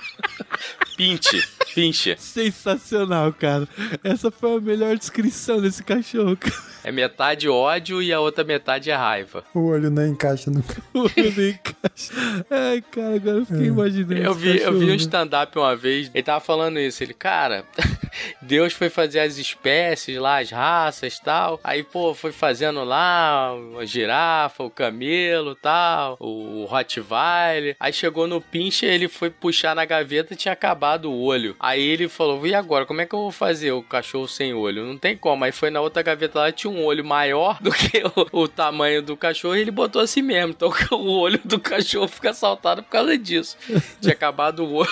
Pinche. 0.97 1.43
Pinche. 1.75 2.17
Sensacional, 2.19 3.33
cara. 3.33 3.69
Essa 4.03 4.31
foi 4.31 4.57
a 4.57 4.61
melhor 4.61 4.97
descrição 4.97 5.61
desse 5.61 5.83
cachorro. 5.83 6.37
cara. 6.37 6.55
É 6.85 6.93
metade 6.93 7.49
ódio 7.49 8.01
e 8.01 8.13
a 8.13 8.21
outra 8.21 8.45
metade 8.45 8.91
é 8.91 8.95
raiva. 8.95 9.43
O 9.53 9.67
olho 9.67 9.91
não 9.91 10.07
encaixa 10.07 10.51
no. 10.51 10.63
O 10.95 11.01
olho 11.01 11.35
nem 11.37 11.51
encaixa. 11.51 12.15
Ai, 12.49 12.81
cara, 12.81 13.17
agora 13.17 13.39
eu 13.39 13.47
fiquei 13.47 13.67
imaginando. 13.67 14.15
Eu 14.15 14.31
esse 14.33 14.41
vi, 14.41 14.49
eu 14.59 14.73
vi 14.73 14.77
um 14.77 14.81
cachorro. 14.81 14.95
stand-up 14.95 15.59
uma 15.59 15.75
vez, 15.75 16.11
ele 16.15 16.23
tava 16.23 16.39
falando 16.41 16.79
isso. 16.79 17.03
Ele, 17.03 17.13
cara, 17.13 17.65
Deus 18.41 18.73
foi 18.73 18.89
fazer 18.89 19.19
as 19.19 19.37
espécies 19.37 20.17
lá, 20.19 20.39
as 20.39 20.51
raças 20.51 21.15
e 21.17 21.23
tal. 21.23 21.59
Aí, 21.65 21.83
pô, 21.83 22.15
foi 22.15 22.31
fazendo 22.31 22.85
lá 22.85 23.51
a 23.81 23.85
girafa, 23.85 24.63
o 24.63 24.71
camelo 24.71 25.57
tal, 25.57 26.17
o 26.21 26.65
Rottweiler. 26.67 27.77
Aí 27.81 27.93
chegou 27.93 28.29
no 28.29 28.41
pinche, 28.41 28.87
ele 28.87 29.09
foi 29.09 29.29
puxar 29.29 29.75
na 29.75 29.85
gaveta 29.85 30.35
e 30.35 30.37
tinha 30.37 30.53
acabado 30.53 31.11
o 31.11 31.21
olho. 31.21 31.56
Aí 31.59 31.83
ele 31.83 32.09
falou: 32.09 32.47
e 32.47 32.55
agora? 32.55 32.87
Como 32.87 33.01
é 33.01 33.07
que 33.07 33.15
eu 33.15 33.21
vou 33.21 33.31
fazer 33.33 33.73
o 33.73 33.83
cachorro 33.83 34.29
sem 34.29 34.55
olho? 34.55 34.85
Não 34.85 34.97
tem 34.99 35.17
como. 35.17 35.45
Aí 35.45 35.53
foi 35.53 35.71
na 35.71 35.81
outra 35.81 36.03
gaveta 36.03 36.39
lá, 36.39 36.53
tinha 36.53 36.71
um 36.71 36.85
olho 36.85 37.05
maior 37.05 37.59
do 37.63 37.71
que 37.71 38.03
o, 38.33 38.41
o 38.43 38.49
tamanho 38.49 39.03
do 39.03 39.17
cachorro 39.17 39.57
e 39.57 39.61
ele 39.61 39.71
botou 39.71 40.01
assim 40.03 40.23
mesmo. 40.23 40.51
Então 40.57 40.73
o 40.93 41.19
olho 41.21 41.41
do 41.45 41.59
cachorro 41.59 42.09
fica 42.09 42.33
saltado 42.33 42.83
por 42.83 42.91
causa 42.91 43.17
disso. 43.19 43.57
Tinha 44.01 44.13
acabado 44.15 44.65
o 44.65 44.83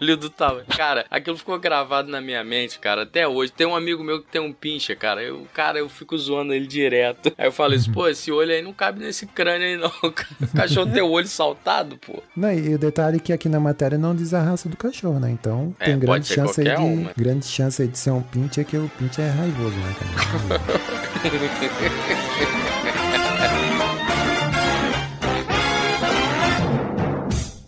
olho 0.00 0.16
do 0.16 0.30
tamanho. 0.30 0.66
Cara, 0.76 1.04
aquilo 1.10 1.36
ficou 1.36 1.58
gravado 1.58 2.10
na 2.10 2.20
minha 2.20 2.42
mente. 2.44 2.78
cara. 2.78 3.02
Até 3.02 3.26
hoje. 3.26 3.52
Tem 3.52 3.66
um 3.66 3.76
amigo 3.76 4.02
meu 4.02 4.20
que 4.22 4.30
tem 4.30 4.40
um 4.40 4.52
pincha, 4.52 4.94
cara. 4.96 5.22
Eu, 5.22 5.46
cara, 5.52 5.78
eu 5.78 5.88
fico 5.88 6.16
zoando 6.16 6.52
ele 6.52 6.66
direto. 6.66 7.32
Aí 7.36 7.46
eu 7.46 7.52
falo 7.52 7.74
isso, 7.74 7.90
pô, 7.92 8.08
esse 8.08 8.30
olho 8.32 8.52
aí 8.52 8.62
não 8.62 8.72
cabe 8.72 9.00
nesse 9.00 9.26
crânio 9.26 9.66
aí, 9.66 9.76
não. 9.76 9.92
O 10.06 10.56
cachorro 10.56 10.90
tem 10.90 11.02
o 11.02 11.10
olho 11.10 11.26
saltado, 11.26 11.96
pô. 11.98 12.22
Não, 12.36 12.52
e 12.52 12.74
o 12.74 12.78
detalhe 12.78 13.16
é 13.16 13.20
que 13.20 13.32
aqui 13.32 13.48
na 13.48 13.60
matéria 13.60 13.98
não 13.98 14.14
diz 14.14 14.32
a 14.32 14.40
raça 14.42 14.68
do 14.68 14.76
cachorro, 14.76 15.18
né? 15.20 15.30
Então 15.30 15.74
É, 15.78 15.86
tem 15.86 15.98
grande 16.06 16.26
chance, 16.26 16.62
de, 16.62 16.70
um, 16.76 16.96
né? 17.04 17.12
grande 17.16 17.46
chance 17.46 17.82
aí 17.82 17.88
de 17.88 17.98
ser 17.98 18.10
um 18.10 18.22
pinche, 18.22 18.60
é 18.60 18.64
que 18.64 18.76
o 18.76 18.88
pinche 18.98 19.20
é 19.20 19.30
raivoso, 19.30 19.76
né, 19.76 19.94
cara? 19.98 20.60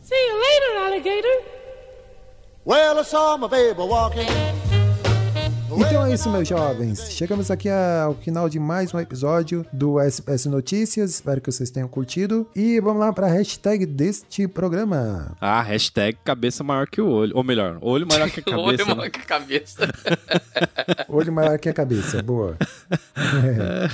See 0.02 0.14
you 0.14 0.40
later, 0.40 0.78
alligator. 0.86 1.42
Well, 2.64 2.98
I 2.98 3.02
saw 3.02 3.36
my 3.36 3.48
baby 3.48 3.82
walking. 3.82 4.47
Então 5.70 6.06
é 6.06 6.14
isso, 6.14 6.30
meus 6.30 6.48
jovens. 6.48 7.10
Chegamos 7.10 7.50
aqui 7.50 7.68
ao 7.68 8.14
final 8.14 8.48
de 8.48 8.58
mais 8.58 8.92
um 8.94 8.98
episódio 8.98 9.64
do 9.72 10.00
SPS 10.00 10.46
Notícias. 10.46 11.10
Espero 11.10 11.40
que 11.40 11.50
vocês 11.52 11.70
tenham 11.70 11.88
curtido. 11.88 12.46
E 12.56 12.80
vamos 12.80 13.00
lá 13.00 13.12
para 13.12 13.26
a 13.26 13.30
hashtag 13.30 13.84
deste 13.84 14.48
programa. 14.48 15.36
Ah, 15.40 15.60
hashtag 15.62 16.18
cabeça 16.24 16.64
maior 16.64 16.86
que 16.88 17.00
o 17.00 17.08
olho. 17.08 17.32
Ou 17.36 17.44
melhor, 17.44 17.78
olho 17.82 18.06
maior 18.06 18.30
que 18.30 18.40
a 18.50 18.56
O 18.56 18.60
olho 18.62 18.78
cabeça. 18.78 18.94
maior 18.94 19.10
que 19.10 19.20
a 19.20 19.24
cabeça. 19.24 19.88
Olho 21.08 21.32
maior 21.32 21.58
que 21.58 21.68
a 21.68 21.72
cabeça. 21.72 22.22
Boa. 22.22 22.56
É. 23.16 23.88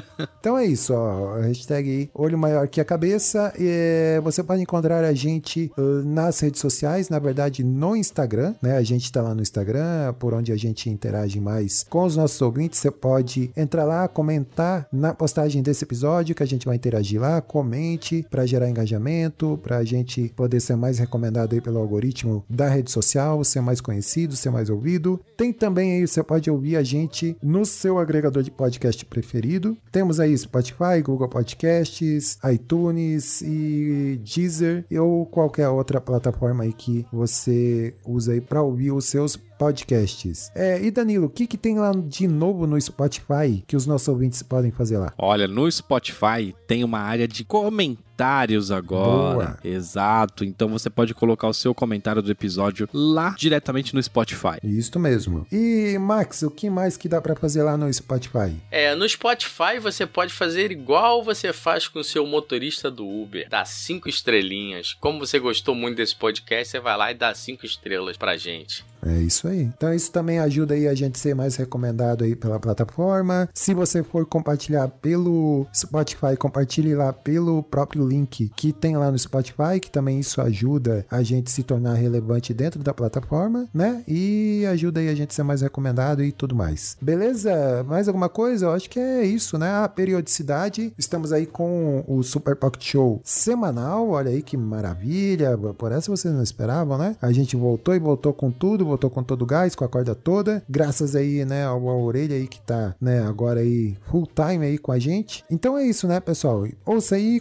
Então 0.38 0.56
é 0.56 0.64
isso, 0.64 0.94
ó. 0.94 1.38
Hashtag 1.40 1.88
aí, 1.88 2.10
olho 2.14 2.38
maior 2.38 2.66
que 2.66 2.80
a 2.80 2.84
cabeça. 2.84 3.52
E 3.58 4.18
você 4.22 4.42
pode 4.42 4.62
encontrar 4.62 5.04
a 5.04 5.12
gente 5.12 5.70
uh, 5.76 6.02
nas 6.02 6.40
redes 6.40 6.60
sociais, 6.62 7.10
na 7.10 7.18
verdade 7.18 7.62
no 7.62 7.94
Instagram, 7.94 8.54
né? 8.62 8.76
A 8.78 8.82
gente 8.82 9.10
tá 9.12 9.20
lá 9.20 9.34
no 9.34 9.42
Instagram, 9.42 10.14
por 10.18 10.32
onde 10.32 10.50
a 10.50 10.56
gente 10.56 10.88
interage 10.88 11.19
mais 11.40 11.84
com 11.88 12.04
os 12.04 12.16
nossos 12.16 12.40
ouvintes. 12.40 12.78
Você 12.78 12.90
pode 12.90 13.50
entrar 13.56 13.84
lá, 13.84 14.08
comentar 14.08 14.86
na 14.92 15.12
postagem 15.12 15.62
desse 15.62 15.84
episódio, 15.84 16.34
que 16.34 16.42
a 16.42 16.46
gente 16.46 16.66
vai 16.66 16.76
interagir 16.76 17.20
lá. 17.20 17.40
Comente 17.40 18.26
para 18.30 18.46
gerar 18.46 18.68
engajamento, 18.68 19.58
para 19.62 19.78
a 19.78 19.84
gente 19.84 20.32
poder 20.36 20.60
ser 20.60 20.76
mais 20.76 20.98
recomendado 20.98 21.52
aí 21.52 21.60
pelo 21.60 21.78
algoritmo 21.78 22.44
da 22.48 22.68
rede 22.68 22.90
social, 22.90 23.42
ser 23.44 23.60
mais 23.60 23.80
conhecido, 23.80 24.36
ser 24.36 24.50
mais 24.50 24.70
ouvido. 24.70 25.20
Tem 25.36 25.52
também 25.52 25.94
aí, 25.94 26.06
você 26.06 26.22
pode 26.22 26.50
ouvir 26.50 26.76
a 26.76 26.82
gente 26.82 27.36
no 27.42 27.64
seu 27.64 27.98
agregador 27.98 28.42
de 28.42 28.50
podcast 28.50 29.04
preferido. 29.04 29.76
Temos 29.90 30.20
aí 30.20 30.36
Spotify, 30.36 31.02
Google 31.02 31.28
Podcasts, 31.28 32.38
iTunes 32.52 33.42
e 33.42 34.20
Deezer 34.22 34.84
ou 34.98 35.26
qualquer 35.26 35.68
outra 35.68 36.00
plataforma 36.00 36.64
aí 36.64 36.72
que 36.72 37.06
você 37.12 37.94
usa 38.04 38.32
aí 38.32 38.40
para 38.40 38.62
ouvir 38.62 38.92
os 38.92 39.06
seus 39.06 39.36
podcasts. 39.60 40.50
É, 40.54 40.82
e 40.82 40.90
Danilo, 40.90 41.26
o 41.26 41.28
que, 41.28 41.46
que 41.46 41.58
tem 41.58 41.78
lá 41.78 41.92
de 41.92 42.26
novo 42.26 42.66
no 42.66 42.80
Spotify 42.80 43.62
que 43.66 43.76
os 43.76 43.84
nossos 43.84 44.08
ouvintes 44.08 44.42
podem 44.42 44.70
fazer 44.70 44.96
lá? 44.96 45.12
Olha, 45.18 45.46
no 45.46 45.70
Spotify 45.70 46.56
tem 46.66 46.82
uma 46.82 47.00
área 47.00 47.28
de 47.28 47.44
comentários 47.44 48.09
agora. 48.20 49.34
Boa. 49.34 49.58
Exato. 49.64 50.44
Então 50.44 50.68
você 50.68 50.90
pode 50.90 51.14
colocar 51.14 51.48
o 51.48 51.54
seu 51.54 51.74
comentário 51.74 52.22
do 52.22 52.30
episódio 52.30 52.88
lá 52.92 53.34
diretamente 53.38 53.94
no 53.94 54.02
Spotify. 54.02 54.58
Isso 54.62 54.98
mesmo. 54.98 55.46
E 55.50 55.96
Max, 55.98 56.42
o 56.42 56.50
que 56.50 56.68
mais 56.68 56.96
que 56.96 57.08
dá 57.08 57.20
para 57.20 57.34
fazer 57.34 57.62
lá 57.62 57.76
no 57.76 57.92
Spotify? 57.92 58.54
É, 58.70 58.94
no 58.94 59.08
Spotify 59.08 59.78
você 59.80 60.06
pode 60.06 60.32
fazer 60.32 60.70
igual 60.70 61.22
você 61.22 61.52
faz 61.52 61.88
com 61.88 62.00
o 62.00 62.04
seu 62.04 62.26
motorista 62.26 62.90
do 62.90 63.06
Uber. 63.06 63.48
Dá 63.48 63.64
cinco 63.64 64.08
estrelinhas. 64.08 64.96
Como 65.00 65.18
você 65.18 65.38
gostou 65.38 65.74
muito 65.74 65.96
desse 65.96 66.16
podcast, 66.16 66.70
você 66.70 66.80
vai 66.80 66.96
lá 66.96 67.10
e 67.10 67.14
dá 67.14 67.34
cinco 67.34 67.64
estrelas 67.64 68.16
pra 68.16 68.36
gente. 68.36 68.84
É 69.06 69.18
isso 69.18 69.48
aí. 69.48 69.62
Então 69.62 69.92
isso 69.94 70.12
também 70.12 70.38
ajuda 70.38 70.74
aí 70.74 70.86
a 70.86 70.94
gente 70.94 71.18
ser 71.18 71.34
mais 71.34 71.56
recomendado 71.56 72.24
aí 72.24 72.36
pela 72.36 72.60
plataforma. 72.60 73.48
Se 73.54 73.72
você 73.72 74.02
for 74.02 74.26
compartilhar 74.26 74.88
pelo 74.88 75.66
Spotify, 75.74 76.36
compartilhe 76.38 76.94
lá 76.94 77.12
pelo 77.12 77.62
próprio 77.62 78.04
link 78.10 78.50
que 78.56 78.72
tem 78.72 78.96
lá 78.96 79.10
no 79.10 79.18
Spotify, 79.18 79.78
que 79.80 79.90
também 79.90 80.18
isso 80.18 80.40
ajuda 80.40 81.06
a 81.10 81.22
gente 81.22 81.50
se 81.50 81.62
tornar 81.62 81.94
relevante 81.94 82.52
dentro 82.52 82.82
da 82.82 82.92
plataforma, 82.92 83.68
né? 83.72 84.02
E 84.06 84.64
ajuda 84.66 85.00
aí 85.00 85.08
a 85.08 85.14
gente 85.14 85.34
ser 85.34 85.42
mais 85.42 85.60
recomendado 85.62 86.22
e 86.22 86.32
tudo 86.32 86.54
mais. 86.54 86.96
Beleza? 87.00 87.84
Mais 87.86 88.08
alguma 88.08 88.28
coisa? 88.28 88.66
Eu 88.66 88.72
acho 88.72 88.90
que 88.90 88.98
é 88.98 89.24
isso, 89.24 89.56
né? 89.58 89.70
A 89.84 89.88
periodicidade. 89.88 90.92
Estamos 90.98 91.32
aí 91.32 91.46
com 91.46 92.04
o 92.06 92.22
Super 92.22 92.56
Pocket 92.56 92.84
Show 92.84 93.20
semanal. 93.24 94.10
Olha 94.10 94.30
aí 94.30 94.42
que 94.42 94.56
maravilha. 94.56 95.56
Por 95.76 95.92
essa 95.92 96.10
vocês 96.10 96.32
não 96.34 96.42
esperavam, 96.42 96.98
né? 96.98 97.16
A 97.22 97.32
gente 97.32 97.56
voltou 97.56 97.94
e 97.94 97.98
voltou 97.98 98.32
com 98.32 98.50
tudo, 98.50 98.84
voltou 98.84 99.10
com 99.10 99.22
todo 99.22 99.42
o 99.42 99.46
gás, 99.46 99.74
com 99.74 99.84
a 99.84 99.88
corda 99.88 100.14
toda. 100.14 100.62
Graças 100.68 101.14
aí, 101.14 101.44
né, 101.44 101.64
ao, 101.64 101.88
ao 101.88 102.02
orelha 102.02 102.36
aí 102.36 102.46
que 102.46 102.60
tá, 102.60 102.94
né, 103.00 103.22
agora 103.22 103.60
aí 103.60 103.96
full 104.10 104.26
time 104.26 104.66
aí 104.66 104.78
com 104.78 104.92
a 104.92 104.98
gente. 104.98 105.44
Então 105.50 105.76
é 105.76 105.84
isso, 105.84 106.06
né, 106.06 106.20
pessoal? 106.20 106.66
Ouça 106.84 107.16
aí, 107.16 107.40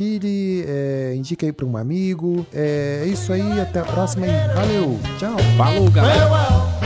compartilhe, 0.00 0.64
é, 0.66 1.14
indique 1.14 1.44
aí 1.44 1.52
para 1.52 1.66
um 1.66 1.76
amigo. 1.76 2.46
É 2.52 3.04
isso 3.06 3.32
aí, 3.32 3.60
até 3.60 3.80
a 3.80 3.84
próxima 3.84 4.26
e 4.26 4.54
valeu. 4.54 4.98
Tchau. 5.18 5.36
Falou, 5.56 5.90
galera! 5.90 6.79